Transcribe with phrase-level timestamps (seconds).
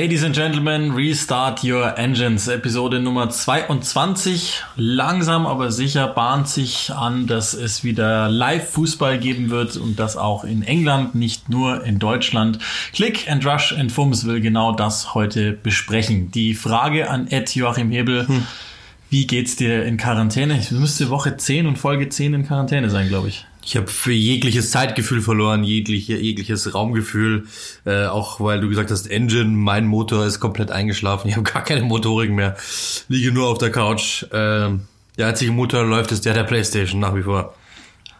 [0.00, 4.62] Ladies and Gentlemen, Restart Your Engines, Episode Nummer 22.
[4.76, 10.44] Langsam aber sicher bahnt sich an, dass es wieder Live-Fußball geben wird und das auch
[10.44, 12.60] in England, nicht nur in Deutschland.
[12.94, 16.30] Click and Rush and Fums will genau das heute besprechen.
[16.30, 18.26] Die Frage an Ed Joachim Hebel.
[18.26, 18.46] Hm.
[19.10, 20.56] Wie geht's dir in Quarantäne?
[20.56, 23.44] Es müsste Woche 10 und Folge 10 in Quarantäne sein, glaube ich.
[23.62, 27.46] Ich habe für jegliches Zeitgefühl verloren, jegliche, jegliches Raumgefühl.
[27.84, 31.28] Äh, auch weil du gesagt hast, Engine, mein Motor ist komplett eingeschlafen.
[31.28, 32.56] Ich habe gar keine Motorik mehr.
[33.08, 34.22] Liege nur auf der Couch.
[34.24, 34.70] Äh,
[35.18, 37.54] der einzige Motor läuft ist der der Playstation nach wie vor.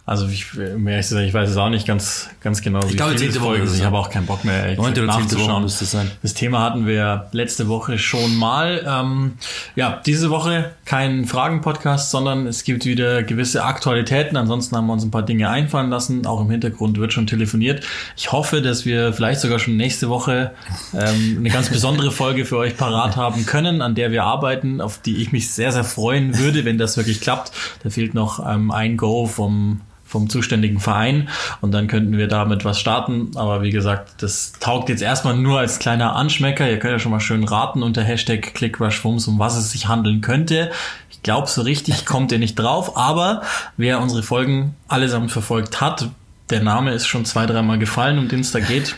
[0.07, 3.17] Also ich, mehr ich, ich weiß es auch nicht ganz, ganz genau, wie ich glaube,
[3.17, 3.79] viele Folgen sind.
[3.79, 6.11] Ich habe auch keinen Bock mehr Neunte oder zehnte Woche sein.
[6.23, 8.85] Das Thema hatten wir letzte Woche schon mal.
[8.87, 9.35] Ähm,
[9.77, 14.37] ja, diese Woche kein Fragen-Podcast, sondern es gibt wieder gewisse Aktualitäten.
[14.37, 16.27] Ansonsten haben wir uns ein paar Dinge einfallen lassen.
[16.27, 17.85] Auch im Hintergrund wird schon telefoniert.
[18.17, 20.53] Ich hoffe, dass wir vielleicht sogar schon nächste Woche
[20.93, 25.01] ähm, eine ganz besondere Folge für euch parat haben können, an der wir arbeiten, auf
[25.01, 27.53] die ich mich sehr, sehr freuen würde, wenn das wirklich klappt.
[27.85, 31.29] Da fehlt noch ähm, ein Go vom vom zuständigen Verein
[31.61, 33.31] und dann könnten wir damit was starten.
[33.37, 36.69] Aber wie gesagt, das taugt jetzt erstmal nur als kleiner Anschmecker.
[36.69, 40.21] Ihr könnt ja schon mal schön raten unter Hashtag ClickRushFums, um was es sich handeln
[40.21, 40.73] könnte.
[41.11, 43.43] Ich glaube, so richtig kommt ihr nicht drauf, aber
[43.77, 46.09] wer unsere Folgen allesamt verfolgt hat,
[46.51, 48.97] der Name ist schon zwei, dreimal gefallen, um den es da geht.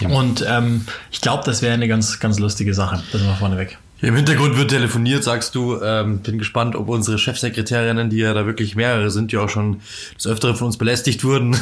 [0.00, 3.02] Und ähm, ich glaube, das wäre eine ganz, ganz lustige Sache.
[3.10, 3.78] Das mal vorneweg.
[4.00, 5.80] Im Hintergrund wird telefoniert, sagst du.
[5.82, 9.80] Ähm, bin gespannt, ob unsere Chefsekretärinnen, die ja da wirklich mehrere sind, die auch schon
[10.16, 11.56] des Öfteren von uns belästigt wurden,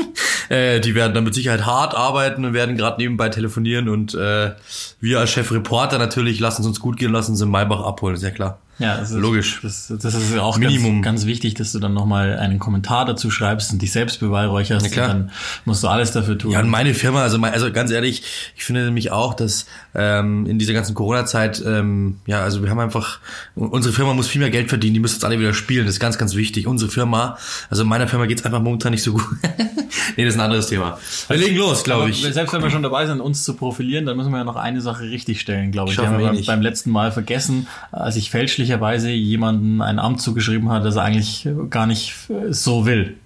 [0.48, 3.88] äh, die werden dann mit Sicherheit hart arbeiten und werden gerade nebenbei telefonieren.
[3.88, 4.52] Und äh,
[5.00, 8.30] wir als Chefreporter natürlich lassen es uns gut gehen, lassen sie Maybach abholen, ist ja
[8.30, 8.60] klar.
[8.80, 9.60] Ja, das ist, logisch.
[9.62, 11.02] Das, das ist auch Minimum.
[11.02, 14.86] Ganz, ganz wichtig, dass du dann nochmal einen Kommentar dazu schreibst und dich selbst beweihräucherst.
[14.86, 15.08] Ja, klar.
[15.08, 15.30] Dann
[15.66, 16.52] musst du alles dafür tun.
[16.52, 18.22] Ja, und meine Firma, also, mein, also ganz ehrlich,
[18.56, 22.80] ich finde nämlich auch, dass ähm, in dieser ganzen Corona-Zeit, ähm, ja, also wir haben
[22.80, 23.20] einfach,
[23.54, 26.00] unsere Firma muss viel mehr Geld verdienen, die müssen jetzt alle wieder spielen, das ist
[26.00, 26.66] ganz, ganz wichtig.
[26.66, 27.36] Unsere Firma,
[27.68, 29.26] also meiner Firma geht's einfach momentan nicht so gut.
[30.16, 30.98] nee, das ist ein anderes Thema.
[31.28, 32.22] Wir legen los, glaube ich.
[32.22, 34.80] Selbst wenn wir schon dabei sind, uns zu profilieren, dann müssen wir ja noch eine
[34.80, 35.98] Sache richtig stellen, glaube ich.
[35.98, 40.20] Die haben wir beim, beim letzten Mal vergessen, als ich fälschlich möglicherweise jemanden ein Amt
[40.20, 42.14] zugeschrieben hat, das er eigentlich gar nicht
[42.50, 43.16] so will.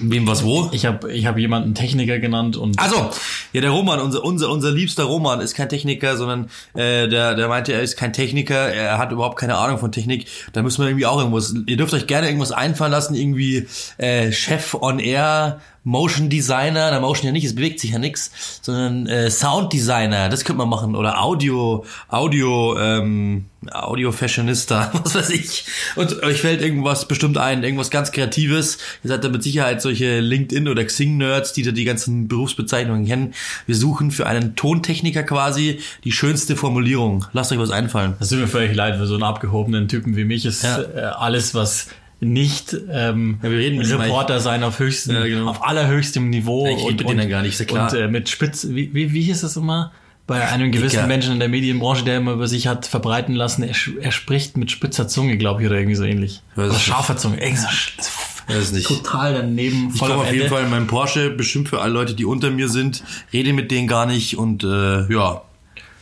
[0.00, 0.70] Wem was wo?
[0.72, 2.78] Ich habe ich hab jemanden Techniker genannt und.
[2.78, 3.10] Also,
[3.52, 7.48] ja, der Roman, unser, unser, unser liebster Roman ist kein Techniker, sondern äh, der, der
[7.48, 10.26] meinte, er ist kein Techniker, er hat überhaupt keine Ahnung von Technik.
[10.54, 11.54] Da müssen wir irgendwie auch irgendwas.
[11.66, 17.00] Ihr dürft euch gerne irgendwas einfallen lassen, irgendwie äh, Chef on Air, Motion Designer, na
[17.00, 18.30] Motion ja nicht, es bewegt sich ja nichts,
[18.62, 25.14] sondern äh, Sound Designer, das könnte man machen oder Audio, Audio, ähm, Audio Fashionista, was
[25.14, 25.64] weiß ich.
[25.96, 28.78] Und euch fällt irgendwas bestimmt ein, irgendwas ganz Kreatives.
[29.02, 33.06] Ihr seid da mit Sicherheit solche LinkedIn oder Xing Nerds, die da die ganzen Berufsbezeichnungen
[33.06, 33.34] kennen.
[33.66, 37.24] Wir suchen für einen Tontechniker quasi die schönste Formulierung.
[37.32, 38.14] Lasst euch was einfallen.
[38.18, 40.80] Das tut mir völlig leid für so einen abgehobenen Typen wie mich ist ja.
[40.80, 41.88] äh, alles was
[42.22, 45.50] nicht ähm, ja, Reporter sein auf höchstem, ja, genau.
[45.50, 47.92] auf allerhöchstem Niveau ja, ich und, und, gar nicht, ist klar.
[47.92, 49.90] und äh, mit Spitz, wie, wie, wie hieß das immer?
[50.28, 51.08] Bei einem gewissen Dicker.
[51.08, 54.70] Menschen in der Medienbranche, der immer über sich hat verbreiten lassen, er, er spricht mit
[54.70, 56.42] spitzer Zunge, glaube ich, oder irgendwie so ähnlich.
[56.56, 57.42] Oder scharfer Zunge.
[57.42, 58.86] Irgendwie so, weiß nicht.
[58.86, 59.90] Total daneben.
[59.92, 62.68] Ich komme auf jeden Fall in meinem Porsche, bestimmt für alle Leute, die unter mir
[62.68, 63.02] sind,
[63.32, 65.42] rede mit denen gar nicht und äh, ja,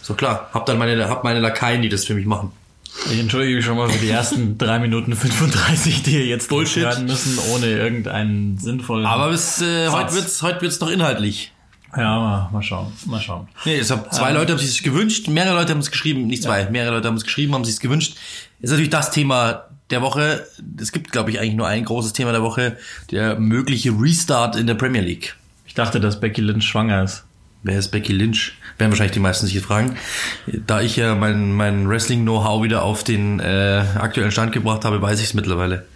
[0.02, 0.50] so klar.
[0.52, 2.52] Hab dann meine, hab meine Lakaien, die das für mich machen.
[3.10, 6.84] Ich entschuldige mich schon mal für die ersten drei Minuten 35, die ihr jetzt Bullshit
[6.84, 9.06] hören müssen, ohne irgendeinen sinnvollen.
[9.06, 11.52] Aber bis, äh, heute wird's, heute wird's noch inhaltlich.
[11.96, 13.48] Ja, mal, mal schauen, mal schauen.
[13.64, 16.42] Nee, es hab, zwei ähm, Leute haben sich gewünscht, mehrere Leute haben es geschrieben, nicht
[16.42, 16.70] zwei, ja.
[16.70, 18.16] mehrere Leute haben es geschrieben, haben sich es gewünscht.
[18.60, 20.46] Ist natürlich das Thema der Woche.
[20.80, 22.76] Es gibt, glaube ich, eigentlich nur ein großes Thema der Woche,
[23.10, 25.36] der mögliche Restart in der Premier League.
[25.66, 27.24] Ich dachte, dass Becky Lynch schwanger ist.
[27.62, 28.54] Wer ist Becky Lynch?
[28.78, 29.96] Werden wahrscheinlich die meisten sich hier fragen.
[30.66, 35.20] Da ich ja mein, mein Wrestling-Know-how wieder auf den äh, aktuellen Stand gebracht habe, weiß
[35.20, 35.86] ich es mittlerweile.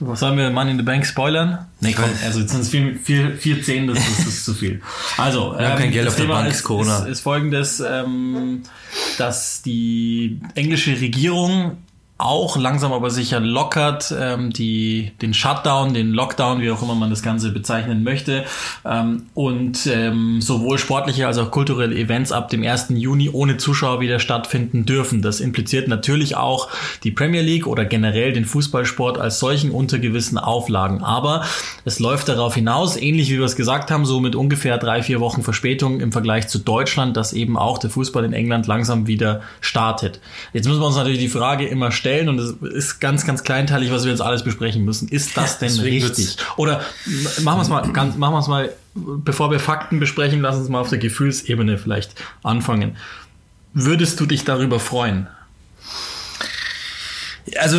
[0.00, 1.66] Was sollen wir Money in the Bank spoilern?
[1.80, 2.10] Nee, komm.
[2.24, 4.82] Also jetzt sind es vier, vier, vier Zehn, das, das ist zu viel.
[5.16, 6.98] Also, wir ähm, kein Geld auf der Bank, ist, Corona.
[7.00, 8.62] Ist, ist folgendes, ähm,
[9.18, 11.78] dass die englische Regierung
[12.22, 17.10] auch langsam aber sicher lockert, ähm, die, den Shutdown, den Lockdown, wie auch immer man
[17.10, 18.44] das Ganze bezeichnen möchte,
[18.84, 22.88] ähm, und ähm, sowohl sportliche als auch kulturelle Events ab dem 1.
[22.90, 25.20] Juni ohne Zuschauer wieder stattfinden dürfen.
[25.20, 26.68] Das impliziert natürlich auch
[27.02, 31.02] die Premier League oder generell den Fußballsport als solchen unter gewissen Auflagen.
[31.02, 31.44] Aber
[31.84, 35.18] es läuft darauf hinaus, ähnlich wie wir es gesagt haben, so mit ungefähr drei, vier
[35.18, 39.40] Wochen Verspätung im Vergleich zu Deutschland, dass eben auch der Fußball in England langsam wieder
[39.60, 40.20] startet.
[40.52, 43.44] Jetzt müssen wir uns natürlich die Frage immer stellen, stellen und es ist ganz, ganz
[43.44, 45.06] kleinteilig, was wir jetzt alles besprechen müssen.
[45.06, 46.36] Ist das denn Deswegen richtig?
[46.56, 46.80] Oder
[47.42, 50.68] machen wir es mal, ganz, machen wir es mal, bevor wir Fakten besprechen, lass uns
[50.68, 52.96] mal auf der Gefühlsebene vielleicht anfangen.
[53.72, 55.28] Würdest du dich darüber freuen?
[57.56, 57.78] Also,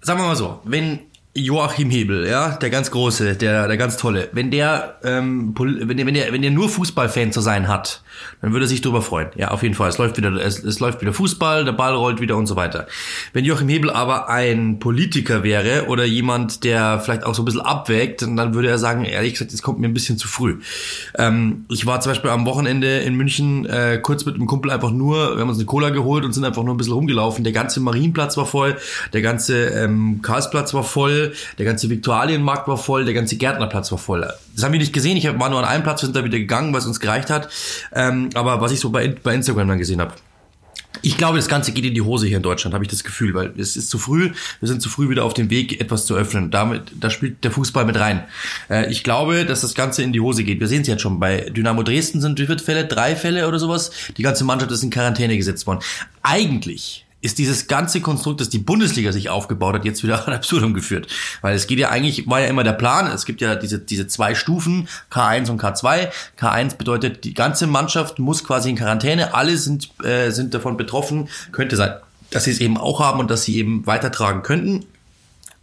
[0.00, 1.00] sagen wir mal so, wenn
[1.32, 6.04] Joachim Hebel, ja, der ganz große, der, der ganz tolle, wenn der, ähm, wenn der,
[6.06, 8.02] wenn der, wenn der nur Fußballfan zu sein hat,
[8.40, 9.28] dann würde er sich darüber freuen.
[9.36, 9.88] Ja, auf jeden Fall.
[9.88, 12.88] Es läuft wieder, es, es läuft wieder Fußball, der Ball rollt wieder und so weiter.
[13.32, 17.60] Wenn Joachim Hebel aber ein Politiker wäre oder jemand, der vielleicht auch so ein bisschen
[17.60, 20.58] abwägt, dann würde er sagen, ehrlich gesagt, es kommt mir ein bisschen zu früh.
[21.16, 24.90] Ähm, ich war zum Beispiel am Wochenende in München äh, kurz mit einem Kumpel einfach
[24.90, 27.44] nur, wir haben uns eine Cola geholt und sind einfach nur ein bisschen rumgelaufen.
[27.44, 28.76] Der ganze Marienplatz war voll,
[29.12, 31.19] der ganze ähm, Karlsplatz war voll,
[31.58, 34.28] der ganze Viktualienmarkt war voll, der ganze Gärtnerplatz war voll.
[34.54, 35.16] Das haben wir nicht gesehen.
[35.16, 37.48] Ich war nur an einem Platz, wir sind da wieder gegangen, was uns gereicht hat.
[37.92, 40.14] Ähm, aber was ich so bei, bei Instagram dann gesehen habe.
[41.02, 43.32] Ich glaube, das Ganze geht in die Hose hier in Deutschland, habe ich das Gefühl,
[43.32, 44.32] weil es ist zu früh.
[44.58, 46.50] Wir sind zu früh wieder auf dem Weg, etwas zu öffnen.
[46.50, 48.24] Damit, da spielt der Fußball mit rein.
[48.68, 50.60] Äh, ich glaube, dass das Ganze in die Hose geht.
[50.60, 51.20] Wir sehen es jetzt schon.
[51.20, 52.86] Bei Dynamo Dresden sind wie viele Fälle?
[52.86, 53.92] Drei Fälle oder sowas.
[54.16, 55.80] Die ganze Mannschaft ist in Quarantäne gesetzt worden.
[56.22, 60.74] Eigentlich ist dieses ganze Konstrukt, das die Bundesliga sich aufgebaut hat, jetzt wieder an Absurdum
[60.74, 61.08] geführt.
[61.42, 64.06] Weil es geht ja eigentlich, war ja immer der Plan, es gibt ja diese, diese
[64.06, 66.08] zwei Stufen, K1 und K2.
[66.38, 71.28] K1 bedeutet, die ganze Mannschaft muss quasi in Quarantäne, alle sind, äh, sind davon betroffen,
[71.52, 71.94] könnte sein,
[72.30, 74.86] dass sie es eben auch haben und dass sie eben weitertragen könnten.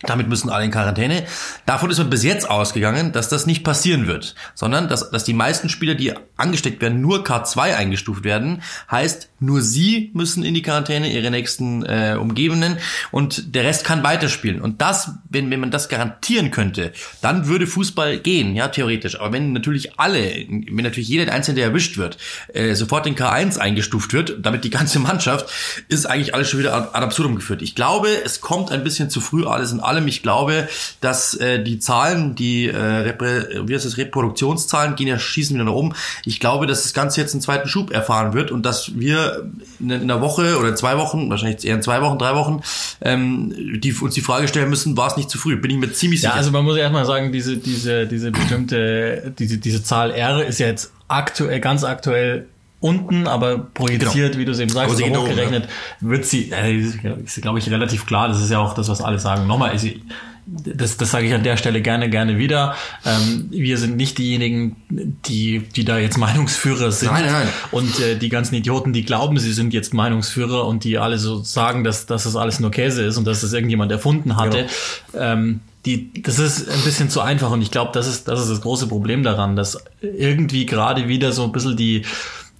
[0.01, 1.25] Damit müssen alle in Quarantäne.
[1.65, 5.33] Davon ist man bis jetzt ausgegangen, dass das nicht passieren wird, sondern dass, dass die
[5.33, 8.61] meisten Spieler, die angesteckt werden, nur K2 eingestuft werden.
[8.91, 12.77] Heißt, nur sie müssen in die Quarantäne, ihre nächsten äh, Umgebenden
[13.09, 14.61] und der Rest kann weiterspielen.
[14.61, 16.91] Und das, wenn, wenn man das garantieren könnte,
[17.21, 19.19] dann würde Fußball gehen, ja, theoretisch.
[19.19, 22.19] Aber wenn natürlich alle, wenn natürlich jeder Einzelne, der erwischt wird,
[22.53, 25.49] äh, sofort in K1 eingestuft wird, damit die ganze Mannschaft,
[25.87, 27.63] ist eigentlich alles schon wieder ad absurdum geführt.
[27.63, 30.07] Ich glaube, es kommt ein bisschen zu früh alles in allem.
[30.07, 30.67] Ich glaube,
[31.01, 35.65] dass äh, die Zahlen, die äh, Repre wie heißt das, Reproduktionszahlen gehen ja schießen wieder
[35.65, 35.93] nach oben.
[36.25, 39.49] Ich glaube, dass das Ganze jetzt einen zweiten Schub erfahren wird und dass wir
[39.79, 42.61] in einer Woche oder zwei Wochen, wahrscheinlich eher in zwei Wochen, drei Wochen,
[43.01, 45.55] ähm, die uns die Frage stellen müssen, war es nicht zu früh?
[45.55, 46.33] Bin ich mir ziemlich sicher.
[46.33, 50.59] Ja, also man muss erstmal sagen, diese, diese, diese bestimmte, diese, diese Zahl R ist
[50.59, 52.47] ja jetzt aktuell, ganz aktuell
[52.79, 54.37] unten, aber projiziert, genau.
[54.37, 56.09] wie du es eben sagst, so hochgerechnet, ja.
[56.09, 58.27] wird sie, äh, ist, glaube ich, relativ klar.
[58.27, 59.47] Das ist ja auch das, was alle sagen.
[59.47, 60.03] Nochmal, ist sie,
[60.45, 62.75] das, das sage ich an der Stelle gerne, gerne wieder.
[63.05, 67.11] Ähm, wir sind nicht diejenigen, die, die da jetzt Meinungsführer sind.
[67.11, 67.47] Nein, nein.
[67.71, 71.43] Und äh, die ganzen Idioten, die glauben, sie sind jetzt Meinungsführer und die alle so
[71.43, 74.67] sagen, dass, dass das alles nur Käse ist und dass das irgendjemand erfunden hatte.
[75.11, 75.23] Genau.
[75.23, 78.49] Ähm, die, das ist ein bisschen zu einfach und ich glaube, das ist, das ist
[78.49, 82.03] das große Problem daran, dass irgendwie gerade wieder so ein bisschen die,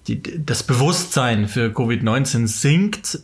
[0.08, 3.20] die, das Bewusstsein für Covid-19 sinkt,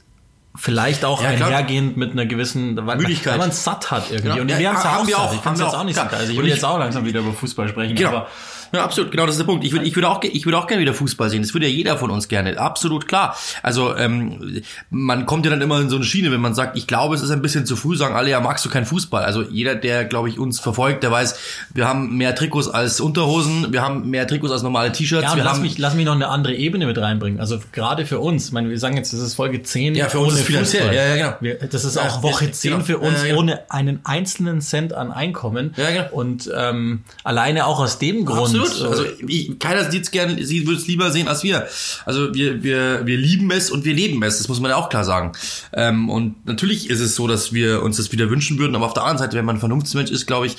[0.55, 3.33] vielleicht auch ja, einhergehend mit einer gewissen Müdigkeit.
[3.33, 4.29] Weil man es satt hat irgendwie.
[4.29, 4.41] Genau.
[4.41, 4.85] Und ja, wir haben es
[5.15, 6.13] auch, auch, ich finde es jetzt auch nicht satt.
[6.13, 7.95] Also ich will jetzt auch langsam wieder über Fußball sprechen.
[7.95, 8.09] Genau.
[8.09, 8.27] Aber
[8.73, 9.63] ja, absolut, genau, das ist der Punkt.
[9.63, 11.43] Ich würde, ich würde auch, ich würde auch gerne wieder Fußball sehen.
[11.43, 12.57] Das würde ja jeder von uns gerne.
[12.57, 13.37] Absolut klar.
[13.61, 16.87] Also ähm, man kommt ja dann immer in so eine Schiene, wenn man sagt, ich
[16.87, 17.95] glaube, es ist ein bisschen zu früh.
[17.95, 19.23] Sagen alle, ja, magst du keinen Fußball?
[19.23, 21.35] Also jeder, der, glaube ich, uns verfolgt, der weiß,
[21.73, 25.23] wir haben mehr Trikots als Unterhosen, wir haben mehr Trikots als normale T-Shirts.
[25.23, 27.39] Ja, wir lass haben, mich, lass mich noch eine andere Ebene mit reinbringen.
[27.39, 28.47] Also gerade für uns.
[28.47, 29.93] Ich meine, wir sagen jetzt, das ist Folge 10.
[29.93, 30.81] Ja, für uns ist finanziell.
[30.81, 30.95] Fußball.
[30.95, 31.37] Ja, ja, genau.
[31.41, 32.83] Wir, das ist ja, auch Woche 10 genau.
[32.83, 33.39] für uns ja, genau.
[33.39, 35.75] ohne einen einzelnen Cent an Einkommen.
[35.77, 36.09] Ja, genau.
[36.11, 38.39] Und ähm, alleine auch aus dem Grund.
[38.39, 38.62] Absolut.
[38.63, 41.67] Also ich, keiner sieht es gerne, sie würde es lieber sehen als wir.
[42.05, 44.89] Also wir, wir, wir lieben es und wir leben es, das muss man ja auch
[44.89, 45.33] klar sagen.
[45.73, 48.93] Ähm, und natürlich ist es so, dass wir uns das wieder wünschen würden, aber auf
[48.93, 50.57] der anderen Seite, wenn man ein Vernunftsmensch ist, glaube ich,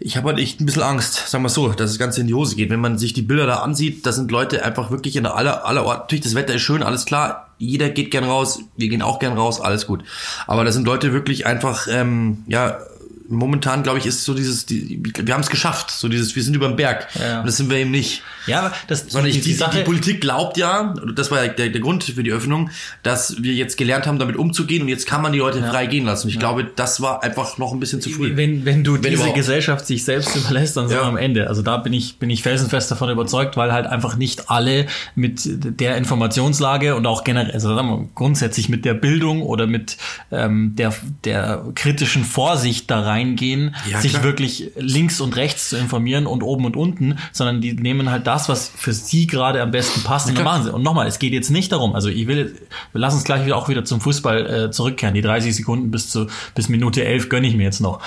[0.00, 2.34] ich habe halt echt ein bisschen Angst, sagen wir so, dass das Ganze in die
[2.34, 2.70] Hose geht.
[2.70, 5.84] Wenn man sich die Bilder da ansieht, da sind Leute einfach wirklich in aller, aller
[5.84, 6.00] Ort.
[6.00, 7.54] Natürlich, das Wetter ist schön, alles klar.
[7.58, 10.02] Jeder geht gern raus, wir gehen auch gern raus, alles gut.
[10.46, 12.80] Aber da sind Leute wirklich einfach, ähm, ja,
[13.28, 16.54] momentan, glaube ich, ist so dieses, die, wir haben es geschafft, so dieses, wir sind
[16.54, 17.08] über dem Berg.
[17.14, 17.40] Ja.
[17.40, 18.22] Und das sind wir eben nicht.
[18.46, 22.04] Ja, das, sondern die, die, die, Politik glaubt ja, das war ja der, der Grund
[22.04, 22.70] für die Öffnung,
[23.02, 25.70] dass wir jetzt gelernt haben, damit umzugehen und jetzt kann man die Leute ja.
[25.70, 26.28] frei gehen lassen.
[26.28, 26.40] Ich ja.
[26.40, 28.36] glaube, das war einfach noch ein bisschen zu früh.
[28.36, 29.36] Wenn, wenn du wenn diese überhaupt.
[29.36, 31.48] Gesellschaft sich selbst überlässt, dann sind wir am Ende.
[31.48, 35.40] Also da bin ich, bin ich felsenfest davon überzeugt, weil halt einfach nicht alle mit
[35.44, 39.96] der Informationslage und auch generell, also sagen wir, grundsätzlich mit der Bildung oder mit
[40.30, 44.24] ähm, der, der kritischen Vorsicht da reingehen, ja, sich klar.
[44.24, 48.48] wirklich links und rechts zu informieren und oben und unten, sondern die nehmen halt das,
[48.48, 50.72] was für sie gerade am besten passt und machen sie.
[50.72, 52.56] Und nochmal, es geht jetzt nicht darum, also ich will,
[52.92, 55.14] wir lassen uns gleich wieder auch wieder zum Fußball äh, zurückkehren.
[55.14, 58.00] Die 30 Sekunden bis zu bis Minute 11 gönne ich mir jetzt noch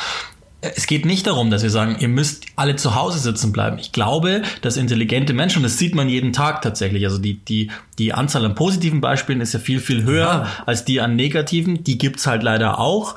[0.61, 3.77] es geht nicht darum, dass wir sagen, ihr müsst alle zu Hause sitzen bleiben.
[3.77, 7.69] Ich glaube, dass intelligente Menschen, und das sieht man jeden Tag tatsächlich, also die, die,
[7.99, 10.47] die Anzahl an positiven Beispielen ist ja viel, viel höher ja.
[10.65, 11.83] als die an negativen.
[11.83, 13.15] Die gibt's halt leider auch.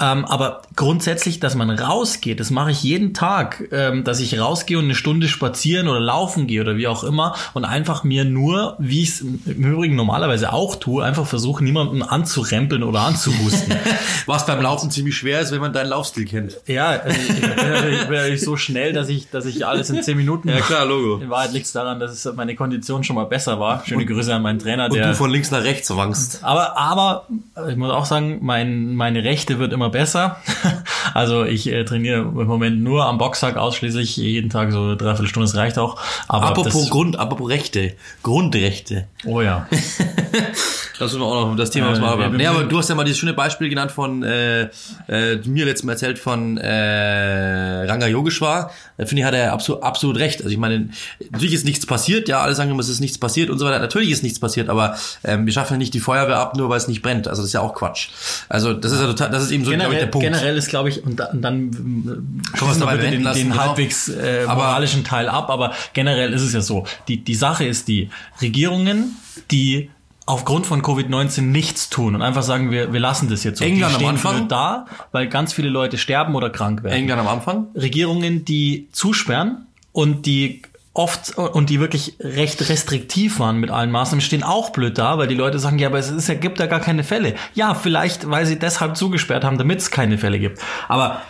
[0.00, 4.78] Ähm, aber grundsätzlich, dass man rausgeht, das mache ich jeden Tag, ähm, dass ich rausgehe
[4.78, 8.74] und eine Stunde spazieren oder laufen gehe oder wie auch immer und einfach mir nur,
[8.78, 13.74] wie ich es im Übrigen normalerweise auch tue, einfach versuche, niemanden anzurempeln oder anzuhusten.
[14.26, 16.60] Was beim Laufen ziemlich schwer ist, wenn man deinen Laufstil kennt.
[16.66, 17.50] Ja, also ich, bin,
[17.92, 20.48] ich bin natürlich so schnell, dass ich, dass ich alles in zehn Minuten.
[20.48, 21.16] Ja klar, Logo.
[21.24, 23.84] In Wahrheit liegt es daran, dass meine Kondition schon mal besser war.
[23.84, 25.04] Schöne und, Grüße an meinen Trainer, der.
[25.04, 26.40] Und du von links nach rechts wankst.
[26.42, 27.26] Aber, aber
[27.68, 30.36] ich muss auch sagen, mein, meine Rechte wird immer besser.
[31.12, 35.46] Also ich äh, trainiere im Moment nur am Boxsack ausschließlich jeden Tag so dreiviertel Stunde,
[35.46, 36.00] das reicht auch.
[36.28, 39.06] Aber apropos Grund, apropos Rechte, Grundrechte.
[39.26, 39.66] Oh ja.
[40.98, 42.36] das ist auch noch das Thema, was wir äh, haben.
[42.36, 44.68] Nee, aber du hast ja mal dieses schöne Beispiel genannt von äh,
[45.08, 48.70] äh, mir letztes Mal erzählt von äh, Ranga Yogeshwar.
[48.96, 50.38] Da finde ich, hat er absolut, absolut recht.
[50.38, 50.90] Also ich meine,
[51.30, 53.80] natürlich ist nichts passiert, ja, alle sagen immer, es ist nichts passiert und so weiter.
[53.80, 56.88] Natürlich ist nichts passiert, aber ähm, wir schaffen nicht die Feuerwehr ab, nur weil es
[56.88, 57.28] nicht brennt.
[57.28, 58.08] Also das ist ja auch Quatsch.
[58.48, 60.24] Also das ist ja total, das ist eben so, generell, ich, der Punkt.
[60.24, 62.56] Generell ist, glaube ich, und dann, dann äh,
[63.02, 63.62] wir den, lassen, den genau.
[63.62, 66.86] halbwegs äh, moralischen aber, Teil ab, aber generell ist es ja so.
[67.08, 68.10] Die, die Sache ist die,
[68.40, 69.16] Regierungen,
[69.50, 69.90] die
[70.26, 73.64] aufgrund von Covid-19 nichts tun und einfach sagen, wir, wir lassen das jetzt so.
[73.64, 76.94] England am Anfang da, weil ganz viele Leute sterben oder krank werden.
[76.94, 77.66] England am Anfang?
[77.74, 80.62] Regierungen, die zusperren und die
[80.94, 85.26] oft und die wirklich recht restriktiv waren mit allen Maßnahmen, stehen auch blöd da, weil
[85.26, 87.34] die Leute sagen, ja, aber es ist, gibt ja gar keine Fälle.
[87.54, 90.60] Ja, vielleicht, weil sie deshalb zugesperrt haben, damit es keine Fälle gibt.
[90.88, 91.20] Aber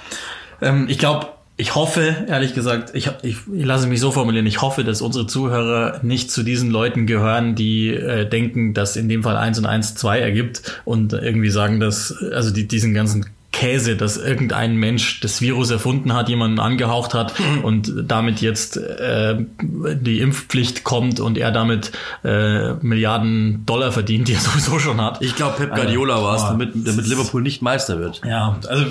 [0.61, 4.61] ähm, ich glaube, ich hoffe, ehrlich gesagt, ich, ich, ich lasse mich so formulieren, ich
[4.61, 9.23] hoffe, dass unsere Zuhörer nicht zu diesen Leuten gehören, die äh, denken, dass in dem
[9.23, 13.97] Fall eins und eins zwei ergibt und irgendwie sagen, dass, also die, diesen ganzen Käse,
[13.97, 20.19] dass irgendein Mensch das Virus erfunden hat, jemanden angehaucht hat und damit jetzt äh, die
[20.19, 21.93] Impfpflicht kommt und er damit
[22.25, 25.23] äh, Milliarden Dollar verdient, die er sowieso schon hat.
[25.23, 28.21] Ich glaube, Pep Guardiola war es, damit, damit Liverpool nicht Meister wird.
[28.27, 28.87] Ja, also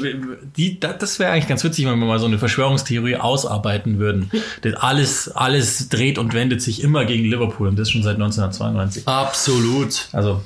[0.55, 4.31] die, das wäre eigentlich ganz witzig, wenn wir mal so eine Verschwörungstheorie ausarbeiten würden.
[4.61, 9.07] Das alles, alles dreht und wendet sich immer gegen Liverpool und das schon seit 1992.
[9.09, 10.07] Absolut.
[10.13, 10.41] Also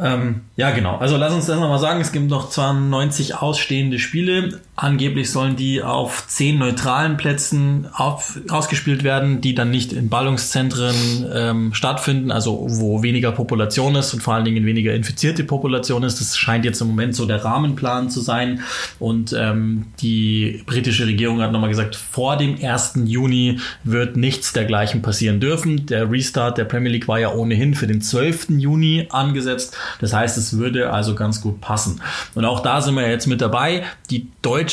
[0.00, 0.96] ähm, ja, genau.
[0.96, 2.00] Also lass uns das nochmal sagen.
[2.00, 4.60] Es gibt noch 92 ausstehende Spiele.
[4.82, 10.96] Angeblich sollen die auf zehn neutralen Plätzen auf, ausgespielt werden, die dann nicht in Ballungszentren
[11.30, 16.18] ähm, stattfinden, also wo weniger Population ist und vor allen Dingen weniger infizierte Population ist.
[16.18, 18.62] Das scheint jetzt im Moment so der Rahmenplan zu sein.
[18.98, 23.00] Und ähm, die britische Regierung hat nochmal gesagt, vor dem 1.
[23.04, 25.84] Juni wird nichts dergleichen passieren dürfen.
[25.84, 28.48] Der Restart der Premier League war ja ohnehin für den 12.
[28.56, 29.76] Juni angesetzt.
[30.00, 32.00] Das heißt, es würde also ganz gut passen.
[32.34, 33.82] Und auch da sind wir jetzt mit dabei.
[34.08, 34.69] Die deutsche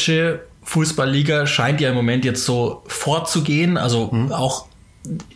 [0.63, 3.77] Fußballliga scheint ja im Moment jetzt so vorzugehen.
[3.77, 4.31] Also mhm.
[4.31, 4.67] auch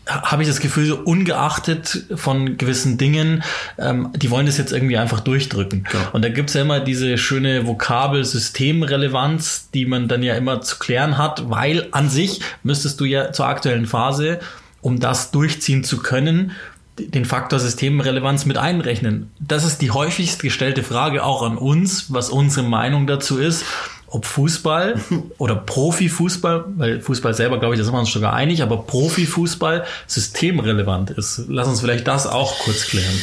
[0.05, 3.43] habe ich das Gefühl, so ungeachtet von gewissen Dingen,
[3.77, 5.87] ähm, die wollen das jetzt irgendwie einfach durchdrücken.
[5.93, 6.09] Ja.
[6.11, 10.77] Und da gibt's ja immer diese schöne Vokabel Systemrelevanz, die man dann ja immer zu
[10.79, 14.39] klären hat, weil an sich müsstest du ja zur aktuellen Phase,
[14.81, 16.51] um das durchziehen zu können,
[16.99, 19.31] den Faktor Systemrelevanz mit einrechnen?
[19.39, 23.63] Das ist die häufigst gestellte Frage auch an uns, was unsere Meinung dazu ist,
[24.11, 24.99] ob Fußball
[25.37, 29.85] oder Profifußball, weil Fußball selber, glaube ich, da sind wir uns sogar einig, aber Profifußball
[30.05, 31.45] systemrelevant ist.
[31.47, 33.15] Lass uns vielleicht das auch kurz klären.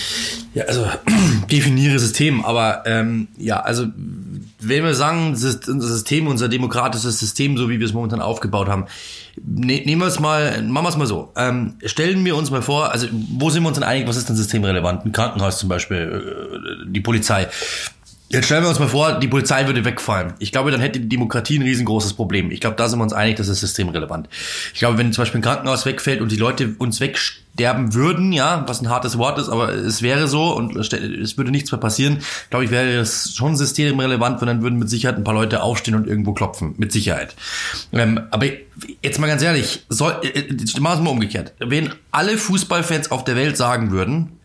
[0.54, 0.86] Ja, also
[1.52, 3.86] definiere System, aber ähm, ja, also
[4.60, 8.86] wenn wir sagen, unser System, unser demokratisches System, so wie wir es momentan aufgebaut haben,
[9.44, 11.32] ne, nehmen wir es mal, machen wir es mal so.
[11.36, 14.28] Ähm, stellen wir uns mal vor, also wo sind wir uns denn einig, was ist
[14.28, 15.04] denn systemrelevant?
[15.04, 17.46] Ein Krankenhaus zum Beispiel, äh, die Polizei.
[18.30, 20.34] Jetzt stellen wir uns mal vor, die Polizei würde wegfallen.
[20.38, 22.50] Ich glaube, dann hätte die Demokratie ein riesengroßes Problem.
[22.50, 24.28] Ich glaube, da sind wir uns einig, das ist systemrelevant.
[24.74, 28.64] Ich glaube, wenn zum Beispiel ein Krankenhaus wegfällt und die Leute uns wegsterben würden, ja,
[28.68, 32.18] was ein hartes Wort ist, aber es wäre so und es würde nichts mehr passieren,
[32.50, 35.94] glaube ich, wäre das schon systemrelevant, weil dann würden mit Sicherheit ein paar Leute aufstehen
[35.94, 36.74] und irgendwo klopfen.
[36.76, 37.34] Mit Sicherheit.
[37.92, 38.44] Ähm, aber
[39.02, 41.54] jetzt mal ganz ehrlich, soll, äh machen wir es mal umgekehrt.
[41.60, 44.37] Wenn alle Fußballfans auf der Welt sagen würden,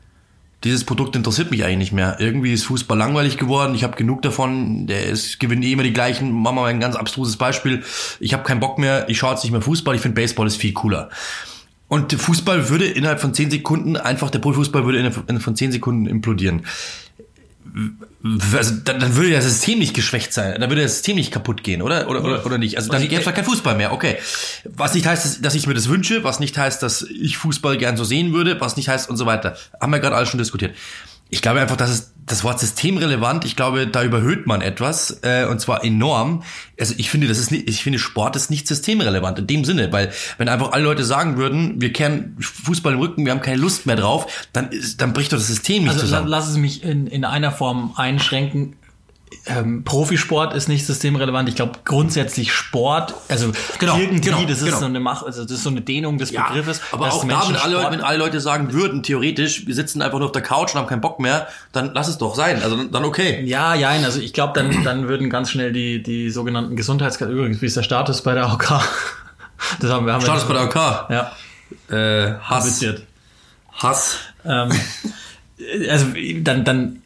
[0.63, 2.17] dieses Produkt interessiert mich eigentlich nicht mehr.
[2.20, 3.75] Irgendwie ist Fußball langweilig geworden.
[3.75, 4.88] Ich habe genug davon.
[4.88, 6.32] Der ist, gewinnt eh immer die gleichen.
[6.32, 7.84] Machen wir mal ein ganz abstruses Beispiel.
[8.20, 9.10] Ich habe keinen Bock mehr.
[9.10, 9.96] Ich schaue jetzt nicht mehr Fußball.
[9.96, 11.10] Ich finde Baseball ist viel cooler.
[11.88, 16.08] Und Fußball würde innerhalb von zehn Sekunden einfach, der Profifußball würde innerhalb von zehn Sekunden
[16.08, 16.63] implodieren
[18.53, 21.63] also dann, dann würde das System nicht geschwächt sein, dann würde das System nicht kaputt
[21.63, 22.08] gehen, oder?
[22.08, 22.77] Oder, oder, oder nicht?
[22.77, 24.18] Also dann gäbe es halt kein Fußball mehr, okay.
[24.63, 27.98] Was nicht heißt, dass ich mir das wünsche, was nicht heißt, dass ich Fußball gern
[27.98, 29.58] so sehen würde, was nicht heißt und so weiter.
[29.82, 30.75] Haben wir gerade alles schon diskutiert.
[31.34, 35.46] Ich glaube einfach, dass es das Wort systemrelevant, ich glaube, da überhöht man etwas äh,
[35.46, 36.44] und zwar enorm.
[36.80, 39.92] Also ich finde, das ist nicht, ich finde Sport ist nicht systemrelevant in dem Sinne,
[39.92, 43.58] weil wenn einfach alle Leute sagen würden, wir kehren Fußball im Rücken, wir haben keine
[43.58, 46.28] Lust mehr drauf, dann ist, dann bricht doch das System nicht Also zusammen.
[46.28, 48.75] lass es mich in, in einer Form einschränken.
[49.46, 51.50] Ähm, Profisport ist nicht systemrelevant.
[51.50, 54.80] Ich glaube grundsätzlich Sport, also Genau, irgendwie, genau, das ist genau.
[54.80, 56.82] so eine Mach, also das ist so eine Dehnung des Ja, Begriffes.
[56.92, 60.18] aber auch da, wenn alle, Sport- wenn alle Leute sagen würden, theoretisch, wir sitzen einfach
[60.20, 62.62] nur auf der Couch und haben keinen Bock mehr, dann lass es doch sein.
[62.63, 63.44] Also dann, okay.
[63.46, 67.62] Ja, ja, also ich glaube, dann, dann würden ganz schnell die, die sogenannten Gesundheitskategorien, übrigens,
[67.62, 68.70] wie ist der Status bei der OK?
[69.80, 71.10] Das haben wir, haben Status bei wir der OK.
[71.10, 71.32] Ja,
[71.96, 72.84] Äh, Hass.
[73.78, 74.18] Hass.
[74.46, 74.70] Ähm,
[75.90, 76.08] also
[76.42, 77.02] dann, dann